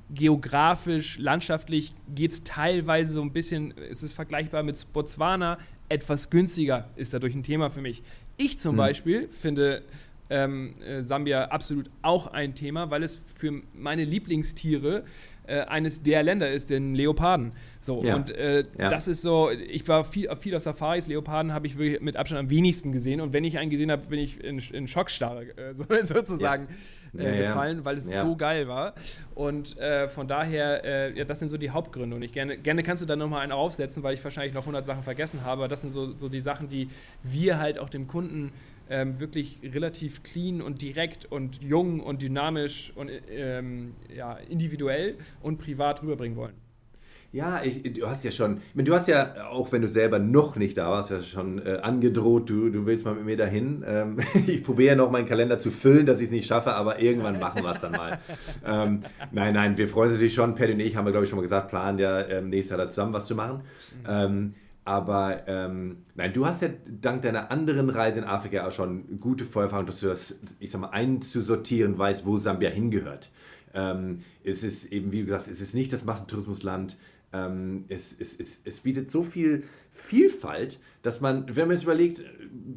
geografisch, 0.10 1.18
landschaftlich 1.18 1.94
geht 2.14 2.32
es 2.32 2.44
teilweise 2.44 3.14
so 3.14 3.22
ein 3.22 3.32
bisschen, 3.32 3.74
es 3.90 4.04
ist 4.04 4.14
vergleichbar 4.14 4.64
mit 4.64 4.92
Botswana, 4.94 5.58
etwas 5.90 6.30
günstiger 6.30 6.90
ist 6.96 7.14
dadurch 7.14 7.36
ein 7.36 7.44
Thema 7.44 7.70
für 7.70 7.82
mich. 7.82 8.04
Ich 8.38 8.60
zum 8.60 8.72
hm. 8.72 8.78
Beispiel 8.78 9.30
finde 9.32 9.84
ähm, 10.30 10.74
äh, 10.82 11.02
Sambia 11.02 11.46
absolut 11.46 11.90
auch 12.02 12.28
ein 12.28 12.56
Thema, 12.56 12.90
weil 12.92 13.04
es 13.04 13.20
für 13.36 13.62
meine 13.74 14.04
Lieblingstiere 14.04 15.04
äh, 15.48 15.62
eines 15.62 16.04
der 16.04 16.24
Länder 16.24 16.52
ist, 16.52 16.70
den 16.70 16.94
Leoparden. 16.94 17.54
So, 17.80 18.04
ja. 18.04 18.16
und 18.16 18.32
äh, 18.32 18.66
ja. 18.78 18.90
das 18.90 19.08
ist 19.08 19.22
so, 19.22 19.50
ich 19.50 19.88
war 19.88 20.04
viel, 20.04 20.30
viel 20.36 20.54
auf 20.56 20.62
Safaris, 20.62 21.08
Leoparden 21.08 21.54
habe 21.54 21.68
ich 21.68 21.78
wirklich 21.78 22.02
mit 22.02 22.18
Abstand 22.18 22.40
am 22.40 22.50
wenigsten 22.50 22.92
gesehen 22.92 23.22
und 23.22 23.32
wenn 23.32 23.46
ich 23.46 23.58
einen 23.58 23.70
gesehen 23.70 23.90
habe, 23.90 24.08
bin 24.08 24.20
ich 24.20 24.44
in, 24.44 24.60
in 24.60 24.88
Schockstarre 24.88 25.58
äh, 25.58 25.74
so, 25.74 25.86
sozusagen 26.04 26.68
ja. 27.14 27.24
Äh, 27.24 27.48
gefallen, 27.48 27.86
weil 27.86 27.98
es 27.98 28.12
so 28.12 28.36
geil 28.36 28.68
war. 28.68 28.94
Und 29.36 29.78
äh, 29.78 30.10
von 30.10 30.28
daher, 30.28 31.16
ja, 31.16 31.24
das 31.24 31.40
sind 31.40 31.48
so 31.48 31.58
die 31.58 31.70
Hauptgründe 31.70 32.16
und 32.16 32.22
ich 32.22 32.34
gerne, 32.34 32.58
gerne 32.58 32.84
kannst 32.84 33.02
du 33.02 33.08
da 33.08 33.16
nochmal 33.16 33.42
einen 33.42 33.54
aufsetzen, 33.54 34.04
weil 34.04 34.14
ich 34.14 34.24
wahrscheinlich 34.24 34.54
noch 34.54 34.64
100 34.64 34.86
Sachen 34.86 35.04
vergessen 35.04 35.46
habe, 35.46 35.62
aber 35.62 35.68
das 35.70 35.82
sind 35.82 35.92
so, 35.92 36.18
so 36.18 36.28
die 36.28 36.42
Sachen, 36.42 36.68
die 36.68 36.90
wir 37.24 37.58
halt 37.58 37.80
auch 37.80 37.90
dem 37.90 38.08
Kunden 38.08 38.52
ähm, 38.90 39.20
wirklich 39.20 39.60
relativ 39.64 40.24
clean 40.24 40.62
und 40.62 40.82
direkt 40.82 41.26
und 41.26 41.62
jung 41.62 42.00
und 42.00 42.22
dynamisch 42.22 42.92
und 42.96 43.12
ähm, 43.30 43.94
ja, 44.16 44.34
individuell 44.34 45.16
und 45.42 45.58
privat 45.58 46.02
rüberbringen 46.04 46.38
wollen. 46.38 46.56
Ja, 47.34 47.62
ich, 47.62 47.84
du 47.94 48.08
hast 48.08 48.24
ja 48.24 48.32
schon, 48.32 48.62
du 48.74 48.94
hast 48.96 49.08
ja, 49.10 49.50
auch 49.50 49.72
wenn 49.74 49.82
du 49.82 49.90
selber 49.90 50.18
noch 50.18 50.56
nicht 50.56 50.78
da 50.78 50.90
warst, 50.90 51.12
hast 51.12 51.28
schon 51.28 51.64
äh, 51.66 51.80
angedroht, 51.82 52.50
du, 52.50 52.70
du 52.70 52.86
willst 52.86 53.04
mal 53.04 53.16
mit 53.16 53.26
mir 53.26 53.36
dahin. 53.36 53.84
Ähm, 53.86 54.18
ich 54.48 54.64
probiere 54.64 54.96
noch 54.96 55.12
meinen 55.12 55.28
Kalender 55.28 55.60
zu 55.60 55.70
füllen, 55.70 56.06
dass 56.06 56.22
ich 56.22 56.28
es 56.28 56.32
nicht 56.32 56.48
schaffe, 56.48 56.74
aber 56.74 57.02
irgendwann 57.02 57.38
machen 57.38 57.64
wir 57.64 57.74
es 57.74 57.82
dann 57.82 57.92
mal. 57.92 58.18
ähm, 58.66 59.02
nein, 59.32 59.54
nein, 59.54 59.78
wir 59.78 59.90
freuen 59.90 60.08
uns 60.08 60.14
natürlich 60.16 60.36
schon. 60.36 60.56
Paddy 60.56 60.74
und 60.74 60.80
ich 60.80 60.96
haben 60.96 61.06
wir, 61.06 61.12
glaube 61.12 61.26
ich, 61.26 61.30
schon 61.30 61.38
mal 61.38 61.44
gesagt, 61.44 61.68
planen 61.68 62.00
ja 62.00 62.22
ähm, 62.28 62.50
nächstes 62.50 62.72
Jahr 62.72 62.86
da 62.86 62.90
zusammen 62.90 63.14
was 63.14 63.26
zu 63.26 63.36
machen. 63.36 63.62
Mhm. 64.04 64.54
Aber 64.88 65.46
ähm, 65.48 66.06
nein, 66.16 66.32
du 66.32 66.46
hast 66.46 66.62
ja 66.62 66.70
dank 66.88 67.22
deiner 67.22 67.52
anderen 67.52 67.90
Reise 67.90 68.20
in 68.20 68.26
Afrika 68.26 68.66
auch 68.66 68.72
schon 68.72 69.20
gute 69.20 69.44
Vorerfahrung, 69.44 69.86
dass 69.86 70.00
du 70.00 70.08
das, 70.08 70.40
ich 70.62 70.72
sag 70.72 70.80
mal, 70.80 70.92
einzusortieren 70.92 71.98
weißt, 71.98 72.26
wo 72.26 72.38
Sambia 72.38 72.70
hingehört. 72.70 73.30
Ähm, 73.74 74.20
es 74.46 74.64
ist 74.64 74.86
eben, 74.94 75.12
wie 75.12 75.26
gesagt, 75.26 75.50
es 75.50 75.60
ist 75.60 75.76
nicht 75.76 75.92
das 75.92 76.06
Massentourismusland. 76.06 76.96
Ähm, 77.34 77.84
es, 77.90 78.16
es, 78.18 78.40
es, 78.40 78.62
es 78.64 78.80
bietet 78.80 79.12
so 79.12 79.24
viel 79.24 79.66
Vielfalt, 79.92 80.80
dass 81.02 81.20
man, 81.20 81.54
wenn 81.54 81.68
man 81.68 81.76
jetzt 81.76 81.84
überlegt, 81.84 82.24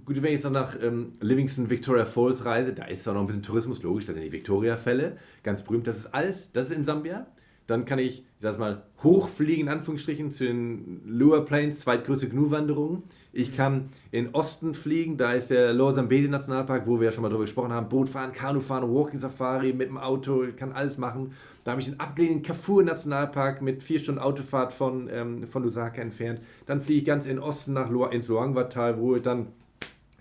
gut, 0.05 0.17
wenn 0.17 0.25
ich 0.25 0.33
jetzt 0.33 0.45
noch 0.45 0.50
nach 0.50 0.76
ähm, 0.83 1.12
Livingston 1.21 1.71
Victoria 1.71 2.07
Falls 2.07 2.45
reise, 2.45 2.73
da 2.73 2.87
ist 2.87 3.07
auch 3.07 3.14
noch 3.14 3.21
ein 3.21 3.29
bisschen 3.29 3.45
Tourismus, 3.45 3.85
logisch, 3.85 4.07
das 4.07 4.17
sind 4.17 4.25
die 4.25 4.33
Victoria-Fälle, 4.33 5.17
ganz 5.45 5.62
berühmt, 5.62 5.87
das 5.87 5.99
ist 5.99 6.07
alles, 6.07 6.50
das 6.52 6.71
ist 6.71 6.76
in 6.76 6.85
Sambia. 6.85 7.29
Dann 7.70 7.84
kann 7.84 8.00
ich, 8.00 8.18
ich 8.18 8.24
sag 8.40 8.58
mal, 8.58 8.82
hochfliegen, 9.04 9.66
in 9.66 9.68
Anführungsstrichen, 9.68 10.32
zu 10.32 10.44
den 10.44 11.02
Lower 11.06 11.44
Plains, 11.44 11.78
zweitgrößte 11.78 12.28
Gnu-Wanderung. 12.28 13.04
Ich 13.32 13.56
kann 13.56 13.90
in 14.10 14.34
Osten 14.34 14.74
fliegen, 14.74 15.16
da 15.16 15.34
ist 15.34 15.50
der 15.50 15.72
Lower 15.72 15.94
Zambezi 15.94 16.28
Nationalpark, 16.28 16.88
wo 16.88 16.98
wir 16.98 17.06
ja 17.06 17.12
schon 17.12 17.22
mal 17.22 17.28
drüber 17.28 17.44
gesprochen 17.44 17.72
haben. 17.72 17.88
Boot 17.88 18.08
fahren, 18.08 18.32
Kanu 18.32 18.60
fahren, 18.60 18.92
Walking 18.92 19.20
Safari 19.20 19.72
mit 19.72 19.88
dem 19.88 19.98
Auto, 19.98 20.42
ich 20.42 20.56
kann 20.56 20.72
alles 20.72 20.98
machen. 20.98 21.32
Da 21.62 21.70
habe 21.70 21.80
ich 21.80 21.86
den 21.86 22.00
abgelegenen 22.00 22.42
Kafur 22.42 22.82
Nationalpark 22.82 23.62
mit 23.62 23.84
vier 23.84 24.00
Stunden 24.00 24.20
Autofahrt 24.20 24.72
von, 24.72 25.08
ähm, 25.08 25.46
von 25.46 25.62
Lusaka 25.62 26.02
entfernt. 26.02 26.40
Dann 26.66 26.80
fliege 26.80 26.98
ich 26.98 27.06
ganz 27.06 27.24
in 27.26 27.38
Osten 27.38 27.74
nach 27.74 27.88
Lo 27.88 28.04
ins 28.06 28.26
Luangwa-Tal, 28.26 28.98
wo 28.98 29.14
ich 29.14 29.22
dann 29.22 29.46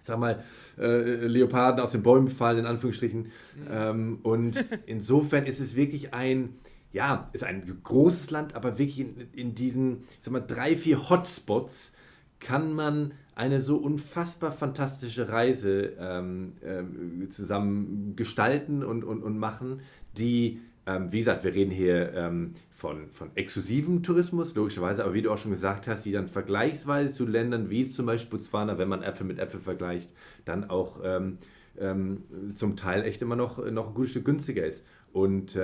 ich 0.02 0.06
sag 0.06 0.20
mal, 0.20 0.44
äh, 0.78 1.26
Leoparden 1.26 1.82
aus 1.82 1.92
den 1.92 2.04
Bäumen 2.04 2.30
fallen, 2.30 2.60
in 2.60 2.66
Anführungsstrichen. 2.68 3.22
Mhm. 3.22 3.32
Ähm, 3.72 4.20
und 4.22 4.66
insofern 4.86 5.46
ist 5.48 5.60
es 5.60 5.76
wirklich 5.76 6.14
ein, 6.14 6.54
ja, 6.92 7.30
ist 7.34 7.44
ein 7.44 7.80
großes 7.84 8.32
Land, 8.32 8.56
aber 8.56 8.78
wirklich 8.78 9.00
in, 9.00 9.28
in 9.34 9.56
diesen, 9.56 10.04
ich 10.04 10.20
sag 10.22 10.32
mal, 10.32 10.40
drei, 10.40 10.76
vier 10.76 11.10
Hotspots 11.10 11.92
kann 12.40 12.74
man 12.74 13.14
eine 13.36 13.62
so 13.62 13.78
unfassbar 13.78 14.52
fantastische 14.52 15.30
Reise 15.30 15.94
ähm, 16.00 16.54
äh, 16.62 17.30
zusammen 17.30 18.14
gestalten 18.16 18.84
und, 18.84 19.04
und, 19.04 19.24
und 19.24 19.38
machen, 19.38 19.82
die, 20.18 20.62
ähm, 20.86 21.12
wie 21.12 21.20
gesagt, 21.20 21.44
wir 21.44 21.54
reden 21.54 21.72
hier 21.72 22.14
ähm, 22.14 22.56
von, 22.72 23.10
von 23.12 23.30
exklusivem 23.36 24.04
Tourismus, 24.04 24.56
logischerweise, 24.56 25.04
aber 25.04 25.14
wie 25.14 25.22
du 25.22 25.32
auch 25.32 25.38
schon 25.38 25.52
gesagt 25.52 25.88
hast, 25.88 26.06
die 26.06 26.12
dann 26.12 26.28
vergleichsweise 26.28 27.14
zu 27.14 27.26
Ländern 27.26 27.70
wie 27.70 27.90
zum 27.90 28.06
Beispiel 28.06 28.40
Botswana, 28.40 28.78
wenn 28.78 28.90
man 28.90 29.04
Äpfel 29.04 29.28
mit 29.28 29.38
Äpfel 29.40 29.60
vergleicht, 29.60 30.14
dann 30.46 30.70
auch 30.70 31.00
ähm, 31.04 31.38
ähm, 31.78 32.24
zum 32.56 32.76
Teil 32.76 33.04
echt 33.04 33.22
immer 33.22 33.36
noch, 33.36 33.64
noch 33.72 33.90
ein 33.90 33.94
gutes 33.94 34.12
Stück 34.12 34.26
günstiger 34.26 34.66
ist. 34.66 34.86
Und 35.12 35.58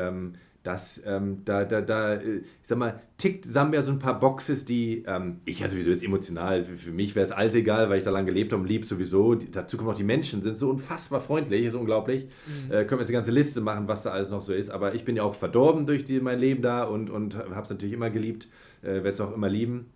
dass 0.66 1.00
ähm, 1.06 1.44
da, 1.46 1.64
da, 1.64 1.82
da, 1.82 2.16
äh, 2.16 2.38
ich 2.38 2.44
sag 2.64 2.80
mal, 2.80 3.00
tickt 3.20 3.46
Sambia 3.46 3.84
so 3.84 3.92
ein 3.92 4.00
paar 4.00 4.20
Boxes, 4.20 4.66
die 4.66 5.04
ähm, 5.06 5.40
ich 5.46 5.60
ja 5.60 5.70
sowieso 5.70 5.92
jetzt 5.92 6.04
emotional, 6.04 6.66
für, 6.66 6.76
für 6.76 6.92
mich 6.92 7.16
wäre 7.16 7.24
es 7.24 7.32
alles 7.32 7.54
egal, 7.54 7.88
weil 7.90 8.00
ich 8.00 8.04
da 8.04 8.10
lange 8.10 8.26
gelebt 8.26 8.52
habe 8.52 8.64
und 8.64 8.68
lieb 8.68 8.86
sowieso. 8.86 9.36
Die, 9.36 9.52
dazu 9.52 9.78
kommen 9.78 9.92
auch 9.92 9.96
die 9.96 10.04
Menschen, 10.04 10.42
sind 10.42 10.58
so 10.58 10.72
unfassbar 10.72 11.22
freundlich, 11.22 11.66
ist 11.66 11.76
unglaublich. 11.76 12.26
Mhm. 12.26 12.72
Äh, 12.72 12.86
können 12.86 12.98
wir 12.98 13.00
jetzt 13.00 13.10
eine 13.10 13.18
ganze 13.18 13.32
Liste 13.32 13.62
machen, 13.62 13.88
was 13.88 14.02
da 14.02 14.10
alles 14.10 14.32
noch 14.32 14.42
so 14.42 14.54
ist. 14.54 14.72
Aber 14.72 14.96
ich 14.96 15.06
bin 15.06 15.16
ja 15.16 15.22
auch 15.22 15.36
verdorben 15.36 15.86
durch 15.86 16.04
die, 16.04 16.20
mein 16.20 16.40
Leben 16.40 16.64
da 16.64 16.86
und, 16.86 17.12
und 17.12 17.36
habe 17.36 17.62
es 17.62 17.70
natürlich 17.70 17.94
immer 17.94 18.10
geliebt, 18.10 18.48
äh, 18.82 18.88
werde 18.88 19.12
es 19.12 19.22
auch 19.22 19.34
immer 19.36 19.50
lieben. 19.50 19.92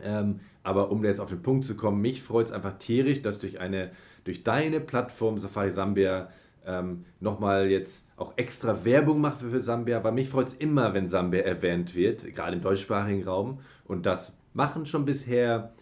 Ähm, 0.00 0.38
aber 0.62 0.92
um 0.92 1.04
jetzt 1.04 1.20
auf 1.20 1.28
den 1.28 1.42
Punkt 1.42 1.64
zu 1.64 1.74
kommen, 1.74 2.00
mich 2.00 2.22
freut 2.22 2.46
es 2.46 2.52
einfach 2.52 2.78
tierisch, 2.78 3.20
dass 3.20 3.40
durch 3.40 3.58
eine, 3.58 3.90
durch 4.22 4.44
deine 4.44 4.78
Plattform 4.78 5.38
Safari 5.38 5.72
Sambia 5.72 6.30
ähm, 6.66 7.04
nochmal 7.20 7.68
jetzt 7.68 8.06
auch 8.16 8.32
extra 8.36 8.84
Werbung 8.84 9.20
macht 9.20 9.38
für, 9.38 9.50
für 9.50 9.60
Sambia, 9.60 10.02
weil 10.04 10.12
mich 10.12 10.28
freut 10.28 10.48
es 10.48 10.54
immer, 10.54 10.94
wenn 10.94 11.08
Sambia 11.08 11.42
erwähnt 11.42 11.94
wird, 11.94 12.34
gerade 12.34 12.56
im 12.56 12.62
deutschsprachigen 12.62 13.24
Raum. 13.24 13.60
Und 13.84 14.06
das 14.06 14.32
machen 14.52 14.86
schon 14.86 15.04
bisher 15.04 15.72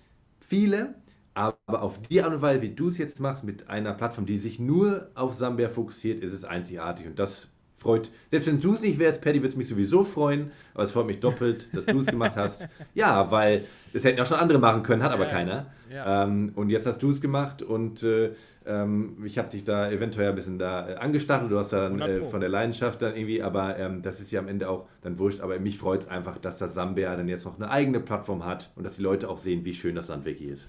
viele, 0.41 0.95
aber 1.35 1.57
auf 1.69 2.01
die 2.03 2.23
Art 2.23 2.35
und 2.35 2.43
Weise, 2.43 2.63
wie 2.63 2.75
du 2.75 2.89
es 2.89 2.99
jetzt 2.99 3.21
machst, 3.21 3.45
mit 3.45 3.69
einer 3.69 3.95
Plattform, 3.95 4.27
die 4.27 4.39
sich 4.39 4.59
nur 4.59 5.11
auf 5.15 5.35
Sambia 5.35 5.69
fokussiert, 5.69 6.23
ist 6.23 6.33
es 6.33 6.45
einzigartig. 6.45 7.07
Und 7.07 7.19
das 7.19 7.49
freut, 7.83 8.11
selbst 8.31 8.47
wenn 8.47 8.61
du 8.61 8.75
es 8.75 8.81
nicht 8.81 8.99
wärst, 8.99 9.21
Paddy, 9.21 9.41
würde 9.41 9.49
es 9.49 9.57
mich 9.57 9.69
sowieso 9.69 10.05
freuen, 10.05 10.51
aber 10.73 10.85
es 10.85 10.93
freut 10.93 11.07
mich 11.07 11.21
doppelt, 11.21 11.69
dass 11.75 11.85
du 11.85 11.99
es 12.01 12.07
gemacht 12.07 12.37
hast. 12.37 12.69
Ja, 12.95 13.31
weil 13.31 13.65
es 13.93 14.05
hätten 14.05 14.21
auch 14.21 14.27
schon 14.27 14.39
andere 14.39 14.59
machen 14.59 14.83
können, 14.83 15.03
hat 15.03 15.13
aber 15.13 15.27
ja, 15.27 15.31
keiner. 15.31 15.67
Ja. 15.93 16.25
Ähm, 16.25 16.53
und 16.55 16.71
jetzt 16.71 16.87
hast 16.87 17.03
du 17.03 17.11
es 17.11 17.21
gemacht 17.21 17.63
und 17.63 18.03
äh, 18.03 18.33
ähm, 18.67 19.17
ich 19.25 19.39
habe 19.39 19.49
dich 19.49 19.65
da 19.65 19.91
eventuell 19.91 20.31
ein 20.31 20.35
bisschen 20.35 20.59
da 20.59 20.89
äh, 20.89 20.95
angestachelt, 20.97 21.51
du 21.51 21.59
hast 21.59 21.73
dann 21.73 22.01
äh, 22.01 22.23
von 22.23 22.41
der 22.41 22.49
Leidenschaft 22.49 23.03
dann 23.03 23.15
irgendwie, 23.15 23.43
aber 23.43 23.79
ähm, 23.79 24.03
das 24.03 24.21
ist 24.21 24.31
ja 24.31 24.41
am 24.41 24.49
Ende 24.49 24.69
auch 24.69 24.87
dann 25.03 25.19
wurscht. 25.19 25.41
Aber 25.41 25.59
mich 25.59 25.79
freut 25.79 26.03
es 26.03 26.09
einfach, 26.09 26.39
dass 26.39 26.59
das 26.59 26.75
Sambia 26.75 27.17
dann 27.17 27.29
jetzt 27.29 27.45
noch 27.45 27.57
eine 27.57 27.71
eigene 27.71 28.01
Plattform 28.01 28.45
hat 28.45 28.71
und 28.77 28.85
dass 28.85 28.97
die 28.97 29.03
Leute 29.03 29.29
auch 29.29 29.39
sehen, 29.39 29.65
wie 29.65 29.75
schön 29.75 29.95
das 29.95 30.09
Land 30.09 30.25
wirklich 30.25 30.51
ist. 30.51 30.69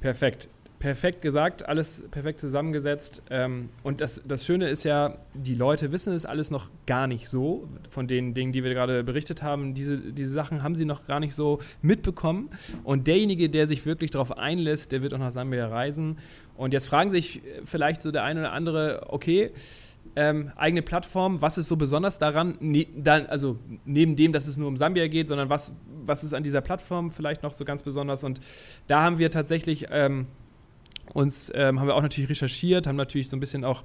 Perfekt 0.00 0.48
perfekt 0.82 1.22
gesagt, 1.22 1.68
alles 1.68 2.04
perfekt 2.10 2.40
zusammengesetzt. 2.40 3.22
Ähm, 3.30 3.68
und 3.84 4.00
das, 4.00 4.20
das 4.26 4.44
Schöne 4.44 4.68
ist 4.68 4.82
ja, 4.82 5.16
die 5.32 5.54
Leute 5.54 5.92
wissen 5.92 6.12
es 6.12 6.26
alles 6.26 6.50
noch 6.50 6.70
gar 6.86 7.06
nicht 7.06 7.28
so. 7.28 7.68
Von 7.88 8.08
den 8.08 8.34
Dingen, 8.34 8.50
die 8.50 8.64
wir 8.64 8.74
gerade 8.74 9.04
berichtet 9.04 9.44
haben, 9.44 9.74
diese, 9.74 9.98
diese 9.98 10.32
Sachen 10.32 10.64
haben 10.64 10.74
sie 10.74 10.84
noch 10.84 11.06
gar 11.06 11.20
nicht 11.20 11.36
so 11.36 11.60
mitbekommen. 11.82 12.50
Und 12.82 13.06
derjenige, 13.06 13.48
der 13.48 13.68
sich 13.68 13.86
wirklich 13.86 14.10
darauf 14.10 14.36
einlässt, 14.36 14.90
der 14.90 15.02
wird 15.02 15.14
auch 15.14 15.20
nach 15.20 15.30
Sambia 15.30 15.68
reisen. 15.68 16.18
Und 16.56 16.72
jetzt 16.72 16.88
fragen 16.88 17.10
sich 17.10 17.42
vielleicht 17.64 18.02
so 18.02 18.10
der 18.10 18.24
eine 18.24 18.40
oder 18.40 18.52
andere, 18.52 19.06
okay, 19.10 19.52
ähm, 20.16 20.50
eigene 20.56 20.82
Plattform, 20.82 21.42
was 21.42 21.58
ist 21.58 21.68
so 21.68 21.76
besonders 21.76 22.18
daran, 22.18 22.56
ne, 22.58 22.88
dann, 22.96 23.26
also 23.26 23.56
neben 23.84 24.16
dem, 24.16 24.32
dass 24.32 24.48
es 24.48 24.56
nur 24.56 24.66
um 24.66 24.76
Sambia 24.76 25.06
geht, 25.06 25.28
sondern 25.28 25.48
was, 25.48 25.74
was 26.04 26.24
ist 26.24 26.34
an 26.34 26.42
dieser 26.42 26.60
Plattform 26.60 27.12
vielleicht 27.12 27.44
noch 27.44 27.52
so 27.52 27.64
ganz 27.64 27.84
besonders? 27.84 28.24
Und 28.24 28.40
da 28.88 29.00
haben 29.02 29.20
wir 29.20 29.30
tatsächlich 29.30 29.86
ähm, 29.92 30.26
uns 31.12 31.50
ähm, 31.54 31.80
haben 31.80 31.86
wir 31.86 31.94
auch 31.94 32.02
natürlich 32.02 32.30
recherchiert, 32.30 32.86
haben 32.86 32.96
natürlich 32.96 33.28
so 33.28 33.36
ein 33.36 33.40
bisschen 33.40 33.64
auch 33.64 33.82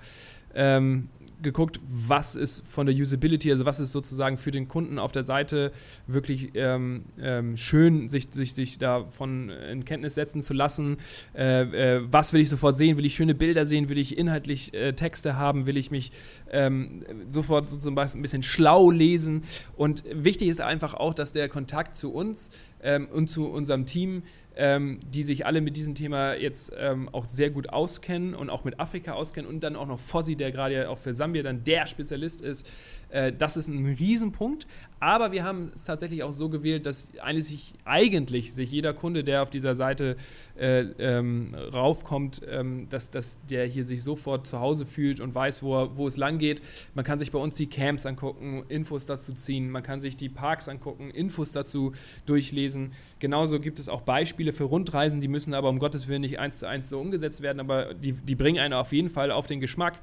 ähm, 0.56 1.10
geguckt, 1.42 1.80
was 1.88 2.36
ist 2.36 2.66
von 2.66 2.88
der 2.88 2.96
Usability, 2.96 3.52
also 3.52 3.66
was 3.66 3.80
ist 3.80 3.92
sozusagen 3.92 4.38
für 4.38 4.52
den 4.52 4.68
Kunden 4.68 4.98
auf 4.98 5.12
der 5.12 5.24
Seite 5.24 5.72
wirklich 6.08 6.52
ähm, 6.56 7.06
ähm, 7.22 7.58
schön, 7.58 8.10
sich, 8.10 8.30
sich, 8.32 8.54
sich 8.54 8.80
davon 8.80 9.50
in 9.50 9.86
Kenntnis 9.86 10.16
setzen 10.16 10.42
zu 10.42 10.54
lassen. 10.54 10.98
Äh, 11.36 11.98
äh, 11.98 12.02
was 12.10 12.34
will 12.34 12.42
ich 12.42 12.50
sofort 12.50 12.76
sehen? 12.76 12.98
Will 12.98 13.06
ich 13.06 13.16
schöne 13.16 13.36
Bilder 13.36 13.66
sehen? 13.66 13.90
Will 13.90 14.00
ich 14.00 14.18
inhaltlich 14.18 14.74
äh, 14.74 14.94
Texte 14.94 15.38
haben? 15.38 15.68
Will 15.68 15.78
ich 15.78 15.92
mich 15.92 16.12
ähm, 16.52 17.04
sofort 17.30 17.70
so 17.70 17.78
zum 17.78 17.94
Beispiel 17.94 18.20
ein 18.20 18.24
bisschen 18.24 18.44
schlau 18.44 18.90
lesen? 18.90 19.44
Und 19.76 20.04
wichtig 20.12 20.48
ist 20.48 20.62
einfach 20.62 20.96
auch, 20.96 21.14
dass 21.14 21.34
der 21.34 21.50
Kontakt 21.50 21.96
zu 21.96 22.12
uns 22.12 22.50
ähm, 22.82 23.08
und 23.08 23.28
zu 23.28 23.48
unserem 23.48 23.86
Team 23.86 24.24
ähm, 24.58 25.00
die 25.06 25.24
sich 25.24 25.46
alle 25.46 25.62
mit 25.62 25.78
diesem 25.78 25.96
Thema 25.96 26.34
jetzt 26.34 26.74
ähm, 26.78 27.10
auch 27.12 27.26
sehr 27.26 27.52
gut 27.52 27.70
auskennen 27.70 28.34
und 28.34 28.50
auch 28.50 28.64
mit 28.64 28.80
Afrika 28.80 29.14
auskennen 29.14 29.50
und 29.50 29.62
dann 29.62 29.76
auch 29.76 29.88
noch 29.88 30.00
Fossi, 30.00 30.36
der 30.36 30.52
gerade 30.52 30.74
ja 30.74 30.90
auch 30.90 30.98
für 30.98 31.14
Sambia 31.14 31.44
dann 31.44 31.64
der 31.64 31.86
Spezialist 31.86 32.42
ist. 32.42 32.68
Äh, 33.10 33.34
das 33.34 33.58
ist 33.58 33.68
ein 33.68 33.86
Riesenpunkt. 33.86 34.68
Aber 35.00 35.32
wir 35.32 35.44
haben 35.44 35.72
es 35.76 35.84
tatsächlich 35.84 36.24
auch 36.24 36.32
so 36.32 36.50
gewählt, 36.50 36.86
dass 36.86 37.10
sich 37.36 37.74
eigentlich 37.86 38.54
sich 38.54 38.72
jeder 38.72 38.94
Kunde, 38.94 39.24
der 39.24 39.44
auf 39.44 39.52
dieser 39.52 39.76
Seite 39.76 40.18
äh, 40.60 40.80
ähm, 40.98 41.50
raufkommt, 41.72 42.42
ähm, 42.50 42.88
dass, 42.90 43.12
dass 43.12 43.38
der 43.48 43.66
hier 43.68 43.86
sich 43.86 44.02
sofort 44.02 44.48
zu 44.48 44.60
Hause 44.60 44.88
fühlt 44.88 45.20
und 45.20 45.36
weiß, 45.36 45.62
wo, 45.62 45.92
wo 45.96 46.08
es 46.08 46.18
lang 46.18 46.40
geht. 46.40 46.64
Man 46.96 47.06
kann 47.06 47.20
sich 47.20 47.32
bei 47.32 47.38
uns 47.38 47.54
die 47.54 47.68
Camps 47.68 48.08
angucken, 48.08 48.64
Infos 48.70 49.06
dazu 49.06 49.34
ziehen, 49.34 49.70
man 49.70 49.84
kann 49.84 50.00
sich 50.00 50.18
die 50.18 50.30
Parks 50.30 50.68
angucken, 50.68 51.12
Infos 51.12 51.52
dazu 51.52 51.92
durchlesen. 52.26 52.92
Genauso 53.20 53.60
gibt 53.60 53.78
es 53.78 53.90
auch 53.90 54.02
Beispiele 54.02 54.52
für 54.52 54.64
Rundreisen, 54.64 55.22
die 55.22 55.28
müssen 55.28 55.54
aber 55.54 55.70
um 55.70 55.78
Gottes 55.78 56.08
Willen 56.08 56.22
nicht 56.22 56.40
eins 56.40 56.60
zu 56.60 56.68
eins 56.68 56.90
so 56.90 57.00
umgesetzt 57.00 57.42
werden, 57.42 57.60
aber 57.60 57.94
die, 57.94 58.14
die 58.14 58.36
bringen 58.36 58.60
einen 58.60 58.74
auf 58.74 58.94
jeden 58.94 59.12
Fall 59.12 59.32
auf 59.32 59.46
den 59.46 59.60
Geschmack. 59.60 60.00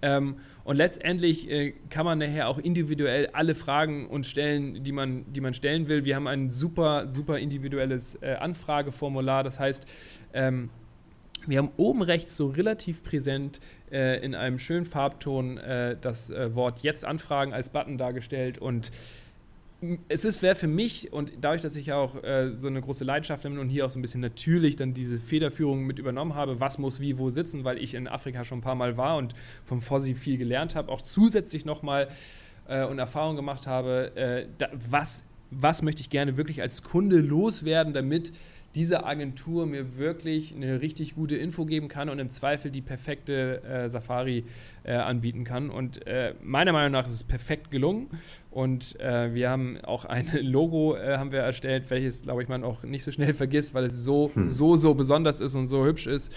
Ähm, 0.00 0.36
und 0.68 0.76
letztendlich 0.76 1.50
äh, 1.50 1.72
kann 1.88 2.04
man 2.04 2.18
nachher 2.18 2.46
auch 2.46 2.58
individuell 2.58 3.28
alle 3.28 3.54
Fragen 3.54 4.06
und 4.06 4.26
stellen, 4.26 4.84
die 4.84 4.92
man, 4.92 5.24
die 5.32 5.40
man 5.40 5.54
stellen 5.54 5.88
will. 5.88 6.04
Wir 6.04 6.14
haben 6.14 6.26
ein 6.26 6.50
super, 6.50 7.08
super 7.08 7.38
individuelles 7.38 8.16
äh, 8.20 8.34
Anfrageformular. 8.34 9.44
Das 9.44 9.58
heißt, 9.58 9.86
ähm, 10.34 10.68
wir 11.46 11.56
haben 11.56 11.70
oben 11.78 12.02
rechts 12.02 12.36
so 12.36 12.48
relativ 12.48 13.02
präsent 13.02 13.60
äh, 13.90 14.22
in 14.22 14.34
einem 14.34 14.58
schönen 14.58 14.84
Farbton 14.84 15.56
äh, 15.56 15.96
das 15.98 16.28
äh, 16.28 16.54
Wort 16.54 16.80
Jetzt 16.80 17.06
anfragen 17.06 17.54
als 17.54 17.70
Button 17.70 17.96
dargestellt 17.96 18.58
und 18.58 18.92
es 20.08 20.24
ist 20.24 20.42
wäre 20.42 20.56
für 20.56 20.66
mich 20.66 21.12
und 21.12 21.32
dadurch, 21.40 21.60
dass 21.60 21.76
ich 21.76 21.92
auch 21.92 22.22
äh, 22.24 22.56
so 22.56 22.66
eine 22.66 22.80
große 22.80 23.04
Leidenschaft 23.04 23.44
habe 23.44 23.60
und 23.60 23.68
hier 23.68 23.86
auch 23.86 23.90
so 23.90 23.98
ein 23.98 24.02
bisschen 24.02 24.20
natürlich 24.20 24.74
dann 24.74 24.92
diese 24.92 25.20
Federführung 25.20 25.84
mit 25.84 26.00
übernommen 26.00 26.34
habe, 26.34 26.58
was 26.58 26.78
muss 26.78 26.98
wie 26.98 27.16
wo 27.18 27.30
sitzen, 27.30 27.62
weil 27.62 27.78
ich 27.78 27.94
in 27.94 28.08
Afrika 28.08 28.44
schon 28.44 28.58
ein 28.58 28.62
paar 28.62 28.74
Mal 28.74 28.96
war 28.96 29.16
und 29.16 29.34
vom 29.64 29.80
Fossi 29.80 30.14
viel 30.14 30.36
gelernt 30.36 30.74
habe, 30.74 30.90
auch 30.90 31.00
zusätzlich 31.00 31.64
nochmal 31.64 32.08
äh, 32.66 32.84
und 32.84 32.98
Erfahrung 32.98 33.36
gemacht 33.36 33.68
habe, 33.68 34.16
äh, 34.16 34.46
da, 34.58 34.68
was, 34.72 35.24
was 35.52 35.82
möchte 35.82 36.00
ich 36.00 36.10
gerne 36.10 36.36
wirklich 36.36 36.60
als 36.60 36.82
Kunde 36.82 37.20
loswerden, 37.20 37.94
damit 37.94 38.32
diese 38.78 39.04
Agentur 39.04 39.66
mir 39.66 39.96
wirklich 39.96 40.54
eine 40.54 40.80
richtig 40.80 41.16
gute 41.16 41.36
Info 41.36 41.66
geben 41.66 41.88
kann 41.88 42.08
und 42.08 42.20
im 42.20 42.28
Zweifel 42.28 42.70
die 42.70 42.80
perfekte 42.80 43.60
äh, 43.64 43.88
Safari 43.88 44.44
äh, 44.84 44.92
anbieten 44.92 45.42
kann. 45.42 45.68
Und 45.68 46.06
äh, 46.06 46.34
meiner 46.44 46.72
Meinung 46.72 46.92
nach 46.92 47.04
ist 47.04 47.12
es 47.12 47.24
perfekt 47.24 47.72
gelungen. 47.72 48.06
Und 48.52 48.98
äh, 49.00 49.34
wir 49.34 49.50
haben 49.50 49.78
auch 49.82 50.04
ein 50.04 50.28
Logo 50.42 50.94
äh, 50.94 51.16
haben 51.16 51.32
wir 51.32 51.40
erstellt, 51.40 51.90
welches, 51.90 52.22
glaube 52.22 52.44
ich, 52.44 52.48
man 52.48 52.62
auch 52.62 52.84
nicht 52.84 53.02
so 53.02 53.10
schnell 53.10 53.34
vergisst, 53.34 53.74
weil 53.74 53.82
es 53.82 54.04
so, 54.04 54.30
hm. 54.32 54.48
so, 54.48 54.76
so 54.76 54.94
besonders 54.94 55.40
ist 55.40 55.56
und 55.56 55.66
so 55.66 55.84
hübsch 55.84 56.06
ist. 56.06 56.32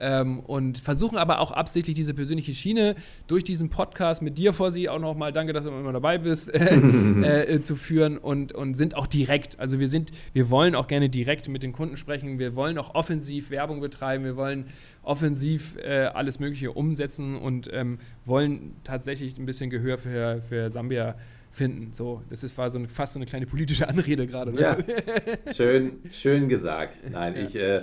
Ähm, 0.00 0.40
und 0.40 0.78
versuchen 0.78 1.16
aber 1.18 1.38
auch 1.38 1.52
absichtlich 1.52 1.94
diese 1.94 2.14
persönliche 2.14 2.52
Schiene 2.52 2.96
durch 3.28 3.44
diesen 3.44 3.70
Podcast 3.70 4.22
mit 4.22 4.38
dir 4.38 4.52
vor 4.52 4.72
sie 4.72 4.88
auch 4.88 4.98
nochmal, 4.98 5.32
danke, 5.32 5.52
dass 5.52 5.64
du 5.64 5.70
immer 5.70 5.92
dabei 5.92 6.18
bist, 6.18 6.52
äh, 6.54 6.74
äh, 7.54 7.60
zu 7.60 7.76
führen 7.76 8.18
und, 8.18 8.52
und 8.52 8.74
sind 8.74 8.96
auch 8.96 9.06
direkt. 9.06 9.60
Also 9.60 9.78
wir 9.78 9.88
sind, 9.88 10.10
wir 10.32 10.50
wollen 10.50 10.74
auch 10.74 10.88
gerne 10.88 11.08
direkt 11.08 11.48
mit 11.48 11.62
den 11.62 11.72
Kunden 11.72 11.96
sprechen, 11.96 12.38
wir 12.38 12.56
wollen 12.56 12.76
auch 12.78 12.94
offensiv 12.94 13.50
Werbung 13.50 13.80
betreiben, 13.80 14.24
wir 14.24 14.36
wollen 14.36 14.66
offensiv 15.02 15.76
äh, 15.76 16.06
alles 16.06 16.40
Mögliche 16.40 16.72
umsetzen 16.72 17.36
und 17.36 17.70
ähm, 17.72 17.98
wollen 18.24 18.72
tatsächlich 18.82 19.38
ein 19.38 19.46
bisschen 19.46 19.70
Gehör 19.70 19.98
für, 19.98 20.42
für 20.48 20.70
Sambia 20.70 21.14
finden. 21.54 21.92
So, 21.92 22.22
das 22.28 22.44
ist, 22.44 22.58
war 22.58 22.68
so 22.68 22.78
eine, 22.78 22.88
fast 22.88 23.14
so 23.14 23.18
eine 23.18 23.26
kleine 23.26 23.46
politische 23.46 23.88
Anrede 23.88 24.26
gerade. 24.26 24.52
Ne? 24.52 24.60
Ja, 24.60 24.76
schön, 25.54 26.00
schön 26.10 26.48
gesagt. 26.48 26.98
Nein, 27.10 27.34
ja. 27.36 27.42
ich, 27.42 27.56
äh, 27.56 27.82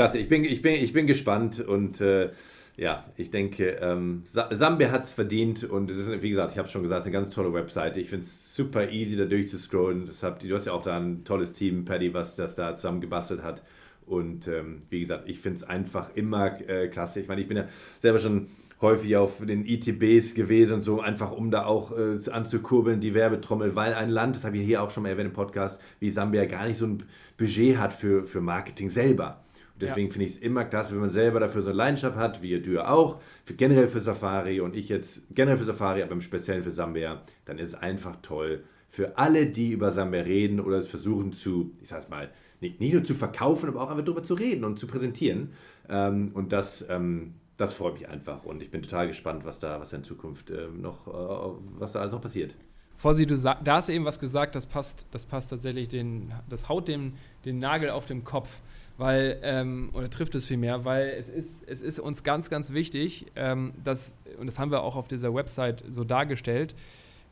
klasse, 0.00 0.16
ich 0.16 0.28
bin, 0.28 0.44
ich 0.44 0.62
bin, 0.62 0.74
ich 0.74 0.94
bin 0.94 1.06
gespannt 1.06 1.60
und 1.60 2.00
äh, 2.00 2.30
ja, 2.78 3.04
ich 3.18 3.30
denke, 3.30 3.76
ähm, 3.82 4.22
Sambia 4.24 4.90
hat 4.90 5.04
es 5.04 5.12
verdient 5.12 5.64
und 5.64 5.90
ist, 5.90 6.22
wie 6.22 6.30
gesagt, 6.30 6.52
ich 6.52 6.58
habe 6.58 6.70
schon 6.70 6.82
gesagt, 6.82 7.00
es 7.00 7.04
ist 7.04 7.08
eine 7.08 7.22
ganz 7.22 7.28
tolle 7.34 7.52
Webseite. 7.52 8.00
Ich 8.00 8.08
finde 8.08 8.24
es 8.24 8.56
super 8.56 8.88
easy, 8.90 9.14
da 9.14 9.26
durchzuscrollen. 9.26 10.06
Das 10.06 10.20
du 10.20 10.54
hast 10.54 10.64
ja 10.64 10.72
auch 10.72 10.80
da 10.80 10.96
ein 10.96 11.24
tolles 11.24 11.52
Team, 11.52 11.84
Paddy, 11.84 12.14
was 12.14 12.34
das 12.34 12.54
da 12.54 12.74
zusammen 12.74 13.02
gebastelt 13.02 13.42
hat. 13.42 13.62
Und 14.06 14.48
ähm, 14.48 14.82
wie 14.88 15.00
gesagt, 15.00 15.28
ich 15.28 15.40
finde 15.40 15.58
es 15.58 15.64
einfach 15.64 16.14
immer 16.14 16.58
äh, 16.66 16.88
klasse. 16.88 17.20
Ich 17.20 17.28
meine, 17.28 17.42
ich 17.42 17.48
bin 17.48 17.58
ja 17.58 17.64
selber 18.00 18.20
schon 18.20 18.48
häufig 18.80 19.14
auf 19.18 19.44
den 19.44 19.66
ITBs 19.66 20.32
gewesen 20.32 20.76
und 20.76 20.80
so, 20.80 21.02
einfach 21.02 21.30
um 21.30 21.50
da 21.50 21.66
auch 21.66 21.92
äh, 21.92 22.16
anzukurbeln, 22.30 23.02
die 23.02 23.12
Werbetrommel, 23.12 23.76
weil 23.76 23.92
ein 23.92 24.08
Land, 24.08 24.36
das 24.36 24.44
habe 24.46 24.56
ich 24.56 24.62
hier 24.62 24.82
auch 24.82 24.90
schon 24.90 25.02
mal 25.02 25.10
erwähnt 25.10 25.28
im 25.28 25.34
Podcast, 25.34 25.78
wie 25.98 26.08
Sambia 26.08 26.46
gar 26.46 26.66
nicht 26.66 26.78
so 26.78 26.86
ein 26.86 27.02
Budget 27.36 27.76
hat 27.76 27.92
für, 27.92 28.24
für 28.24 28.40
Marketing 28.40 28.88
selber. 28.88 29.42
Deswegen 29.80 30.08
ja. 30.08 30.12
finde 30.12 30.26
ich 30.26 30.32
es 30.32 30.38
immer 30.38 30.64
klasse, 30.64 30.92
wenn 30.92 31.00
man 31.00 31.10
selber 31.10 31.40
dafür 31.40 31.62
so 31.62 31.68
eine 31.68 31.76
Leidenschaft 31.76 32.16
hat, 32.16 32.42
wie 32.42 32.50
ihr 32.50 32.62
Dür 32.62 32.90
auch, 32.90 33.20
für, 33.44 33.54
generell 33.54 33.88
für 33.88 34.00
Safari 34.00 34.60
und 34.60 34.76
ich 34.76 34.88
jetzt 34.88 35.22
generell 35.34 35.58
für 35.58 35.64
Safari, 35.64 36.02
aber 36.02 36.12
im 36.12 36.20
Speziellen 36.20 36.62
für 36.62 36.70
Sambia, 36.70 37.22
dann 37.44 37.58
ist 37.58 37.70
es 37.70 37.74
einfach 37.74 38.16
toll. 38.22 38.64
Für 38.90 39.18
alle, 39.18 39.46
die 39.46 39.72
über 39.72 39.90
Sambia 39.90 40.22
reden 40.22 40.60
oder 40.60 40.78
es 40.78 40.88
versuchen 40.88 41.32
zu, 41.32 41.72
ich 41.80 41.88
sag's 41.88 42.08
mal, 42.08 42.30
nicht, 42.60 42.80
nicht 42.80 42.92
nur 42.92 43.04
zu 43.04 43.14
verkaufen, 43.14 43.68
aber 43.68 43.80
auch 43.80 43.90
einfach 43.90 44.04
darüber 44.04 44.22
zu 44.22 44.34
reden 44.34 44.64
und 44.64 44.78
zu 44.78 44.86
präsentieren. 44.86 45.52
Ähm, 45.88 46.30
und 46.34 46.52
das, 46.52 46.84
ähm, 46.88 47.34
das 47.56 47.72
freut 47.72 47.94
mich 47.94 48.08
einfach 48.08 48.44
und 48.44 48.62
ich 48.62 48.70
bin 48.70 48.82
total 48.82 49.06
gespannt, 49.06 49.44
was 49.44 49.58
da, 49.58 49.80
was 49.80 49.90
da 49.90 49.98
in 49.98 50.04
Zukunft 50.04 50.50
äh, 50.50 50.68
noch, 50.68 51.06
äh, 51.06 51.60
was 51.78 51.92
da 51.92 52.00
alles 52.00 52.12
noch 52.12 52.20
passiert. 52.20 52.54
Fossi, 52.96 53.26
du 53.26 53.34
da 53.38 53.56
hast 53.66 53.88
eben 53.88 54.04
was 54.04 54.20
gesagt, 54.20 54.54
das 54.54 54.66
passt, 54.66 55.06
das 55.10 55.24
passt 55.24 55.48
tatsächlich, 55.48 55.88
den, 55.88 56.32
das 56.50 56.68
haut 56.68 56.86
dem, 56.86 57.14
den 57.46 57.58
Nagel 57.58 57.88
auf 57.88 58.04
den 58.04 58.24
Kopf, 58.24 58.60
weil, 59.00 59.38
ähm, 59.42 59.90
oder 59.94 60.10
trifft 60.10 60.34
es 60.34 60.44
vielmehr, 60.44 60.84
weil 60.84 61.08
es 61.18 61.30
ist, 61.30 61.66
es 61.66 61.80
ist 61.80 61.98
uns 61.98 62.22
ganz, 62.22 62.50
ganz 62.50 62.72
wichtig, 62.72 63.26
ähm, 63.34 63.72
dass, 63.82 64.16
und 64.38 64.46
das 64.46 64.58
haben 64.58 64.70
wir 64.70 64.82
auch 64.82 64.94
auf 64.94 65.08
dieser 65.08 65.34
Website 65.34 65.82
so 65.90 66.04
dargestellt, 66.04 66.74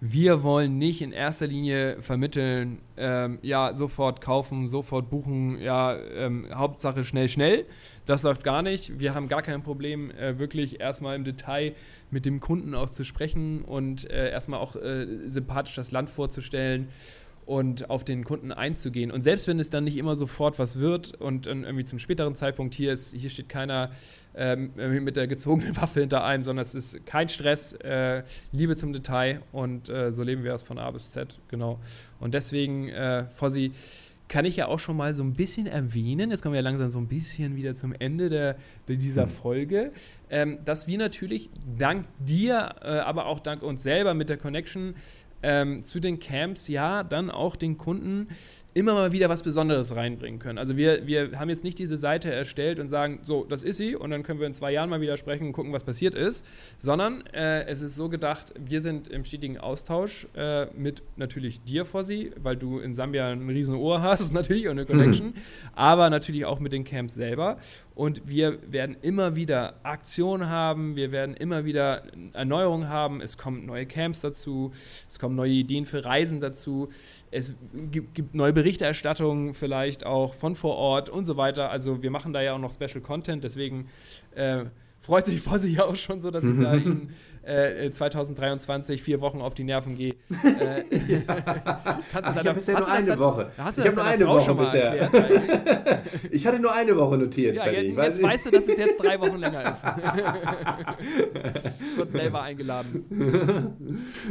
wir 0.00 0.44
wollen 0.44 0.78
nicht 0.78 1.02
in 1.02 1.11
erster 1.11 1.48
Linie 1.48 2.00
vermitteln, 2.00 2.81
ähm, 2.96 3.38
ja, 3.42 3.74
sofort 3.74 4.20
kaufen, 4.20 4.68
sofort 4.68 5.11
buchen, 5.11 5.61
ja, 5.61 5.96
ähm, 5.96 6.46
Hauptsache 6.54 7.02
schnell, 7.02 7.28
schnell. 7.28 7.66
Das 8.07 8.22
läuft 8.22 8.44
gar 8.44 8.62
nicht. 8.62 9.00
Wir 9.00 9.14
haben 9.16 9.26
gar 9.26 9.42
kein 9.42 9.62
Problem, 9.64 10.12
äh, 10.12 10.38
wirklich 10.38 10.81
erstmal 10.81 11.16
im 11.16 11.24
Detail 11.24 11.74
mit 12.12 12.26
dem 12.26 12.38
Kunden 12.38 12.76
auch 12.76 12.90
zu 12.90 13.04
sprechen 13.04 13.62
und 13.62 14.09
äh, 14.09 14.31
erstmal 14.31 14.61
auch 14.61 14.76
äh, 14.76 15.28
sympathisch 15.28 15.74
das 15.74 15.90
Land 15.90 16.11
vorzustellen 16.11 16.88
und 17.48 17.88
auf 17.88 18.04
den 18.04 18.24
Kunden 18.24 18.52
einzugehen. 18.52 19.11
Und 19.11 19.22
selbst 19.22 19.48
wenn 19.48 19.58
es 19.58 19.70
dann 19.70 19.84
nicht 19.84 19.96
immer 19.96 20.16
sofort 20.16 20.58
was 20.58 20.80
wird 20.80 21.14
und 21.18 21.46
irgendwie 21.46 21.87
zum 21.87 21.98
späteren 21.98 22.34
Zeitpunkt 22.34 22.74
hier 22.74 22.92
ist, 22.92 23.14
hier 23.14 23.30
steht 23.30 23.48
keiner 23.48 23.90
ähm, 24.34 24.72
mit 25.02 25.16
der 25.16 25.26
gezogenen 25.26 25.74
Waffe 25.80 26.00
hinter 26.00 26.24
einem, 26.24 26.44
sondern 26.44 26.61
es 26.61 26.74
ist 26.74 27.06
kein 27.06 27.30
Stress, 27.30 27.72
äh, 27.72 28.22
Liebe 28.52 28.76
zum 28.76 28.92
Detail 28.92 29.40
und 29.50 29.88
äh, 29.88 30.12
so 30.12 30.24
leben 30.24 30.44
wir 30.44 30.52
es 30.52 30.62
von 30.62 30.78
A 30.78 30.90
bis 30.90 31.11
Z, 31.11 31.40
genau. 31.48 31.80
Und 32.20 32.34
deswegen, 32.34 32.90
äh, 32.90 33.24
Fossi, 33.30 33.72
kann 34.28 34.44
ich 34.44 34.56
ja 34.56 34.68
auch 34.68 34.78
schon 34.78 34.98
mal 34.98 35.14
so 35.14 35.22
ein 35.22 35.32
bisschen 35.32 35.66
erwähnen, 35.66 36.30
jetzt 36.30 36.42
kommen 36.42 36.52
wir 36.52 36.61
ja 36.61 36.64
langsam 36.64 36.90
so 36.90 36.98
ein 36.98 37.08
bisschen 37.08 37.56
wieder 37.56 37.74
zum 37.74 37.94
Ende 37.98 38.28
der, 38.28 38.56
dieser 38.87 39.22
hm. 39.22 39.30
Folge, 39.30 39.92
ähm, 40.28 40.58
dass 40.66 40.87
wir 40.87 40.98
natürlich 40.98 41.48
dank 41.78 42.04
dir, 42.18 42.74
äh, 42.82 42.98
aber 42.98 43.24
auch 43.24 43.40
dank 43.40 43.62
uns 43.62 43.82
selber 43.82 44.12
mit 44.12 44.28
der 44.28 44.37
Connection 44.37 44.94
ähm, 45.42 45.85
zu 45.85 46.01
den 46.01 46.18
Camps 46.18 46.68
ja 46.68 47.03
dann 47.03 47.31
auch 47.31 47.57
den 47.57 47.79
Kunden 47.79 48.29
immer 48.74 48.94
mal 48.94 49.12
wieder 49.12 49.28
was 49.28 49.42
Besonderes 49.42 49.96
reinbringen 49.96 50.38
können. 50.38 50.59
Also 50.59 50.76
wir, 50.76 51.07
wir 51.07 51.38
haben 51.38 51.48
jetzt 51.48 51.64
nicht 51.64 51.78
diese 51.78 51.96
Seite 51.96 52.33
erstellt 52.33 52.78
und 52.78 52.88
sagen, 52.88 53.20
so, 53.22 53.44
das 53.44 53.62
ist 53.62 53.78
sie 53.78 53.96
und 53.96 54.11
dann 54.11 54.22
können 54.22 54.40
wir 54.40 54.46
in 54.46 54.52
zwei 54.52 54.72
Jahren 54.72 54.90
mal 54.90 55.00
wieder 55.00 55.16
sprechen 55.16 55.48
und 55.48 55.52
gucken, 55.52 55.72
was 55.72 55.85
passiert 55.85 56.14
ist, 56.14 56.44
sondern 56.76 57.26
äh, 57.33 57.64
es 57.64 57.81
ist 57.81 57.96
so 57.96 58.09
gedacht, 58.09 58.54
wir 58.59 58.81
sind 58.81 59.09
im 59.09 59.24
stetigen 59.24 59.59
Austausch 59.59 60.26
äh, 60.37 60.66
mit 60.76 61.02
natürlich 61.16 61.62
dir, 61.62 61.85
Fossi, 61.87 62.31
weil 62.40 62.57
du 62.57 62.78
in 62.78 62.92
Sambia 62.92 63.28
ein 63.31 63.48
riesen 63.48 63.74
Ohr 63.74 64.02
hast 64.02 64.33
natürlich 64.33 64.66
und 64.68 64.72
eine 64.72 64.87
Connection, 64.87 65.28
mhm. 65.28 65.35
aber 65.74 66.11
natürlich 66.11 66.44
auch 66.44 66.61
mit 66.61 66.72
den 66.72 66.85
Camps 66.85 67.14
selber 67.14 67.59
und 67.98 68.28
wir 68.28 68.61
werden 68.70 68.96
immer 69.02 69.35
wieder 69.35 69.74
Aktionen 69.83 70.48
haben, 70.48 70.94
wir 70.94 71.11
werden 71.11 71.35
immer 71.35 71.64
wieder 71.64 72.04
Erneuerungen 72.33 72.88
haben, 72.88 73.20
es 73.20 73.38
kommen 73.38 73.66
neue 73.66 73.87
Camps 73.87 74.20
dazu, 74.20 74.70
es 75.09 75.18
kommen 75.18 75.35
neue 75.35 75.50
Ideen 75.50 75.85
für 75.85 76.04
Reisen 76.04 76.40
dazu, 76.40 76.90
es 77.33 77.54
gibt, 77.90 78.14
gibt 78.14 78.35
neue 78.37 78.52
Berichterstattungen 78.68 79.54
vielleicht 79.54 80.04
auch 80.04 80.35
von 80.35 80.54
vor 80.54 80.76
Ort 80.76 81.09
und 81.09 81.24
so 81.24 81.38
weiter. 81.38 81.70
Also 81.70 82.02
wir 82.02 82.11
machen 82.11 82.35
da 82.35 82.42
ja 82.42 82.52
auch 82.52 82.59
noch 82.59 82.70
Special 82.70 83.00
Content, 83.00 83.42
deswegen 83.42 83.88
äh, 84.35 84.66
freut 85.00 85.24
sich 85.24 85.40
Fossi 85.40 85.68
ja 85.74 85.84
auch 85.84 85.96
schon 85.96 86.20
so, 86.20 86.30
dass 86.30 86.44
ich 86.44 86.58
da 86.58 86.74
Ihnen 86.76 87.11
äh, 87.42 87.90
2023 87.90 89.02
vier 89.02 89.20
Wochen 89.20 89.40
auf 89.40 89.54
die 89.54 89.64
Nerven 89.64 89.94
gehe. 89.94 90.14
Äh, 90.58 90.82
kannst 92.12 92.30
du 92.30 92.40
ich 92.40 92.46
habe 92.46 92.54
bisher 92.54 92.78
nur 92.78 92.90
eine 92.90 93.06
dann, 93.06 93.18
Woche. 93.18 93.50
Hast 93.58 93.78
du 93.78 93.84
ich 93.84 93.94
nur 93.94 94.04
eine 94.04 94.26
Woche 94.26 94.40
schon 94.40 94.56
mal 94.56 94.64
bisher. 94.64 94.98
Erklärt, 94.98 96.00
ich 96.30 96.46
hatte 96.46 96.58
nur 96.58 96.72
eine 96.72 96.96
Woche 96.96 97.18
notiert. 97.18 97.54
Ja, 97.54 97.70
jetzt, 97.70 97.96
jetzt 97.96 98.22
weißt 98.22 98.46
du, 98.46 98.50
dass 98.50 98.68
es 98.68 98.78
jetzt 98.78 99.02
drei 99.02 99.20
Wochen 99.20 99.37
länger 99.37 99.72
ist. 99.72 99.84
Kurz 101.96 102.12
selber 102.12 102.42
eingeladen. 102.42 103.04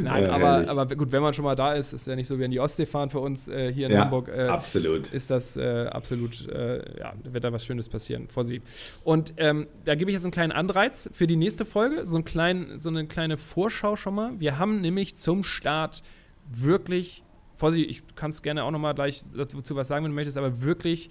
Nein, 0.02 0.24
ja, 0.24 0.30
aber, 0.30 0.68
aber 0.68 0.96
gut, 0.96 1.12
wenn 1.12 1.22
man 1.22 1.32
schon 1.34 1.44
mal 1.44 1.56
da 1.56 1.74
ist, 1.74 1.92
ist 1.92 2.06
ja 2.06 2.16
nicht 2.16 2.28
so 2.28 2.38
wie 2.38 2.44
in 2.44 2.50
die 2.50 2.60
Ostsee 2.60 2.86
fahren 2.86 3.10
für 3.10 3.20
uns 3.20 3.48
äh, 3.48 3.72
hier 3.72 3.86
in 3.86 3.92
ja, 3.92 4.00
Hamburg. 4.00 4.28
Äh, 4.28 4.42
absolut. 4.48 5.12
Ist 5.12 5.30
das 5.30 5.56
äh, 5.56 5.86
absolut, 5.90 6.48
äh, 6.48 6.98
ja, 6.98 7.14
wird 7.24 7.44
da 7.44 7.52
was 7.52 7.64
Schönes 7.64 7.88
passieren 7.88 8.28
vor 8.28 8.44
Sie. 8.44 8.60
Und 9.04 9.34
ähm, 9.36 9.68
da 9.84 9.94
gebe 9.94 10.10
ich 10.10 10.14
jetzt 10.14 10.24
einen 10.24 10.32
kleinen 10.32 10.52
Anreiz 10.58 11.08
für 11.12 11.26
die 11.26 11.36
nächste 11.36 11.64
Folge, 11.64 12.04
so, 12.04 12.16
einen 12.16 12.24
kleinen, 12.24 12.78
so 12.78 12.88
eine 12.88 13.06
kleine 13.06 13.36
Vorschau 13.36 13.94
schon 13.94 14.16
mal. 14.16 14.40
Wir 14.40 14.58
haben 14.58 14.80
nämlich 14.80 15.16
zum 15.16 15.44
Start 15.44 16.02
wirklich, 16.50 17.22
Vorsicht, 17.56 17.88
ich 17.88 18.02
kann 18.16 18.30
es 18.30 18.42
gerne 18.42 18.64
auch 18.64 18.72
noch 18.72 18.80
mal 18.80 18.92
gleich 18.92 19.22
dazu 19.36 19.76
was 19.76 19.86
sagen, 19.86 20.04
wenn 20.04 20.10
du 20.10 20.16
möchtest, 20.16 20.36
aber 20.36 20.62
wirklich 20.62 21.10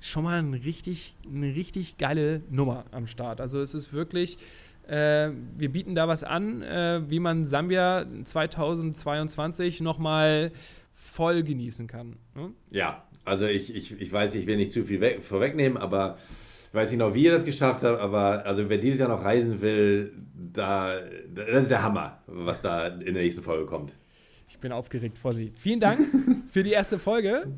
schon 0.00 0.24
mal 0.24 0.38
ein 0.38 0.54
richtig, 0.54 1.14
eine 1.24 1.54
richtig 1.54 1.98
geile 1.98 2.42
Nummer 2.50 2.84
am 2.90 3.06
Start. 3.06 3.40
Also 3.40 3.60
es 3.60 3.74
ist 3.74 3.92
wirklich, 3.92 4.38
äh, 4.88 5.30
wir 5.56 5.68
bieten 5.70 5.94
da 5.94 6.08
was 6.08 6.24
an, 6.24 6.62
äh, 6.62 7.02
wie 7.08 7.20
man 7.20 7.46
Sambia 7.46 8.06
2022 8.24 9.82
noch 9.82 9.98
mal 9.98 10.50
voll 10.94 11.44
genießen 11.44 11.86
kann. 11.86 12.16
Ne? 12.34 12.50
Ja, 12.70 13.04
also 13.24 13.46
ich, 13.46 13.72
ich, 13.72 14.00
ich 14.00 14.12
weiß, 14.12 14.34
ich 14.34 14.46
will 14.46 14.56
nicht 14.56 14.72
zu 14.72 14.84
viel 14.84 15.00
weg, 15.00 15.22
vorwegnehmen, 15.22 15.78
aber 15.78 16.18
ich 16.70 16.74
weiß 16.74 16.90
nicht 16.90 17.00
genau, 17.00 17.12
wie 17.14 17.24
ihr 17.24 17.32
das 17.32 17.44
geschafft 17.44 17.82
habt, 17.82 17.98
aber 17.98 18.46
also 18.46 18.68
wer 18.68 18.78
dieses 18.78 19.00
Jahr 19.00 19.08
noch 19.08 19.24
reisen 19.24 19.60
will, 19.60 20.12
da, 20.52 21.00
das 21.34 21.62
ist 21.62 21.70
der 21.72 21.82
Hammer, 21.82 22.18
was 22.26 22.62
da 22.62 22.86
in 22.86 23.14
der 23.14 23.24
nächsten 23.24 23.42
Folge 23.42 23.66
kommt. 23.66 23.92
Ich 24.48 24.58
bin 24.60 24.70
aufgeregt 24.70 25.18
vor 25.18 25.32
Sie. 25.32 25.52
Vielen 25.56 25.80
Dank 25.80 26.00
für 26.52 26.62
die 26.62 26.70
erste 26.70 27.00
Folge. 27.00 27.48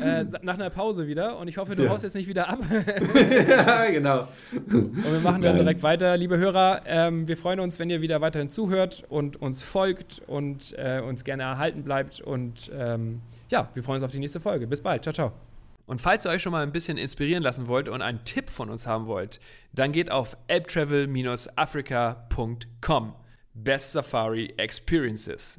Äh, 0.00 0.24
nach 0.40 0.54
einer 0.54 0.70
Pause 0.70 1.06
wieder 1.06 1.38
und 1.38 1.48
ich 1.48 1.58
hoffe, 1.58 1.76
du 1.76 1.82
ja. 1.82 1.90
haust 1.90 2.02
jetzt 2.02 2.14
nicht 2.14 2.28
wieder 2.28 2.48
ab. 2.48 2.60
ja, 3.48 3.90
genau. 3.90 4.28
Und 4.52 5.12
wir 5.12 5.20
machen 5.20 5.42
dann 5.42 5.56
direkt 5.56 5.82
weiter. 5.82 6.16
Liebe 6.16 6.38
Hörer, 6.38 6.80
ähm, 6.86 7.28
wir 7.28 7.36
freuen 7.36 7.60
uns, 7.60 7.78
wenn 7.78 7.90
ihr 7.90 8.00
wieder 8.00 8.22
weiterhin 8.22 8.48
zuhört 8.48 9.04
und 9.10 9.42
uns 9.42 9.62
folgt 9.62 10.22
und 10.26 10.74
äh, 10.78 11.00
uns 11.00 11.24
gerne 11.24 11.42
erhalten 11.42 11.82
bleibt. 11.82 12.22
Und 12.22 12.70
ähm, 12.74 13.20
ja, 13.50 13.68
wir 13.74 13.82
freuen 13.82 13.96
uns 13.96 14.04
auf 14.04 14.12
die 14.12 14.20
nächste 14.20 14.40
Folge. 14.40 14.66
Bis 14.66 14.80
bald. 14.80 15.02
Ciao, 15.02 15.12
ciao. 15.12 15.45
Und 15.86 16.00
falls 16.00 16.26
ihr 16.26 16.30
euch 16.30 16.42
schon 16.42 16.52
mal 16.52 16.62
ein 16.62 16.70
bisschen 16.72 16.98
inspirieren 16.98 17.42
lassen 17.42 17.66
wollt 17.68 17.88
und 17.88 18.02
einen 18.02 18.22
Tipp 18.24 18.50
von 18.50 18.68
uns 18.70 18.86
haben 18.86 19.06
wollt, 19.06 19.40
dann 19.72 19.92
geht 19.92 20.10
auf 20.10 20.36
apptravel-africa.com. 20.48 23.14
Best 23.54 23.92
Safari 23.92 24.52
Experiences. 24.58 25.58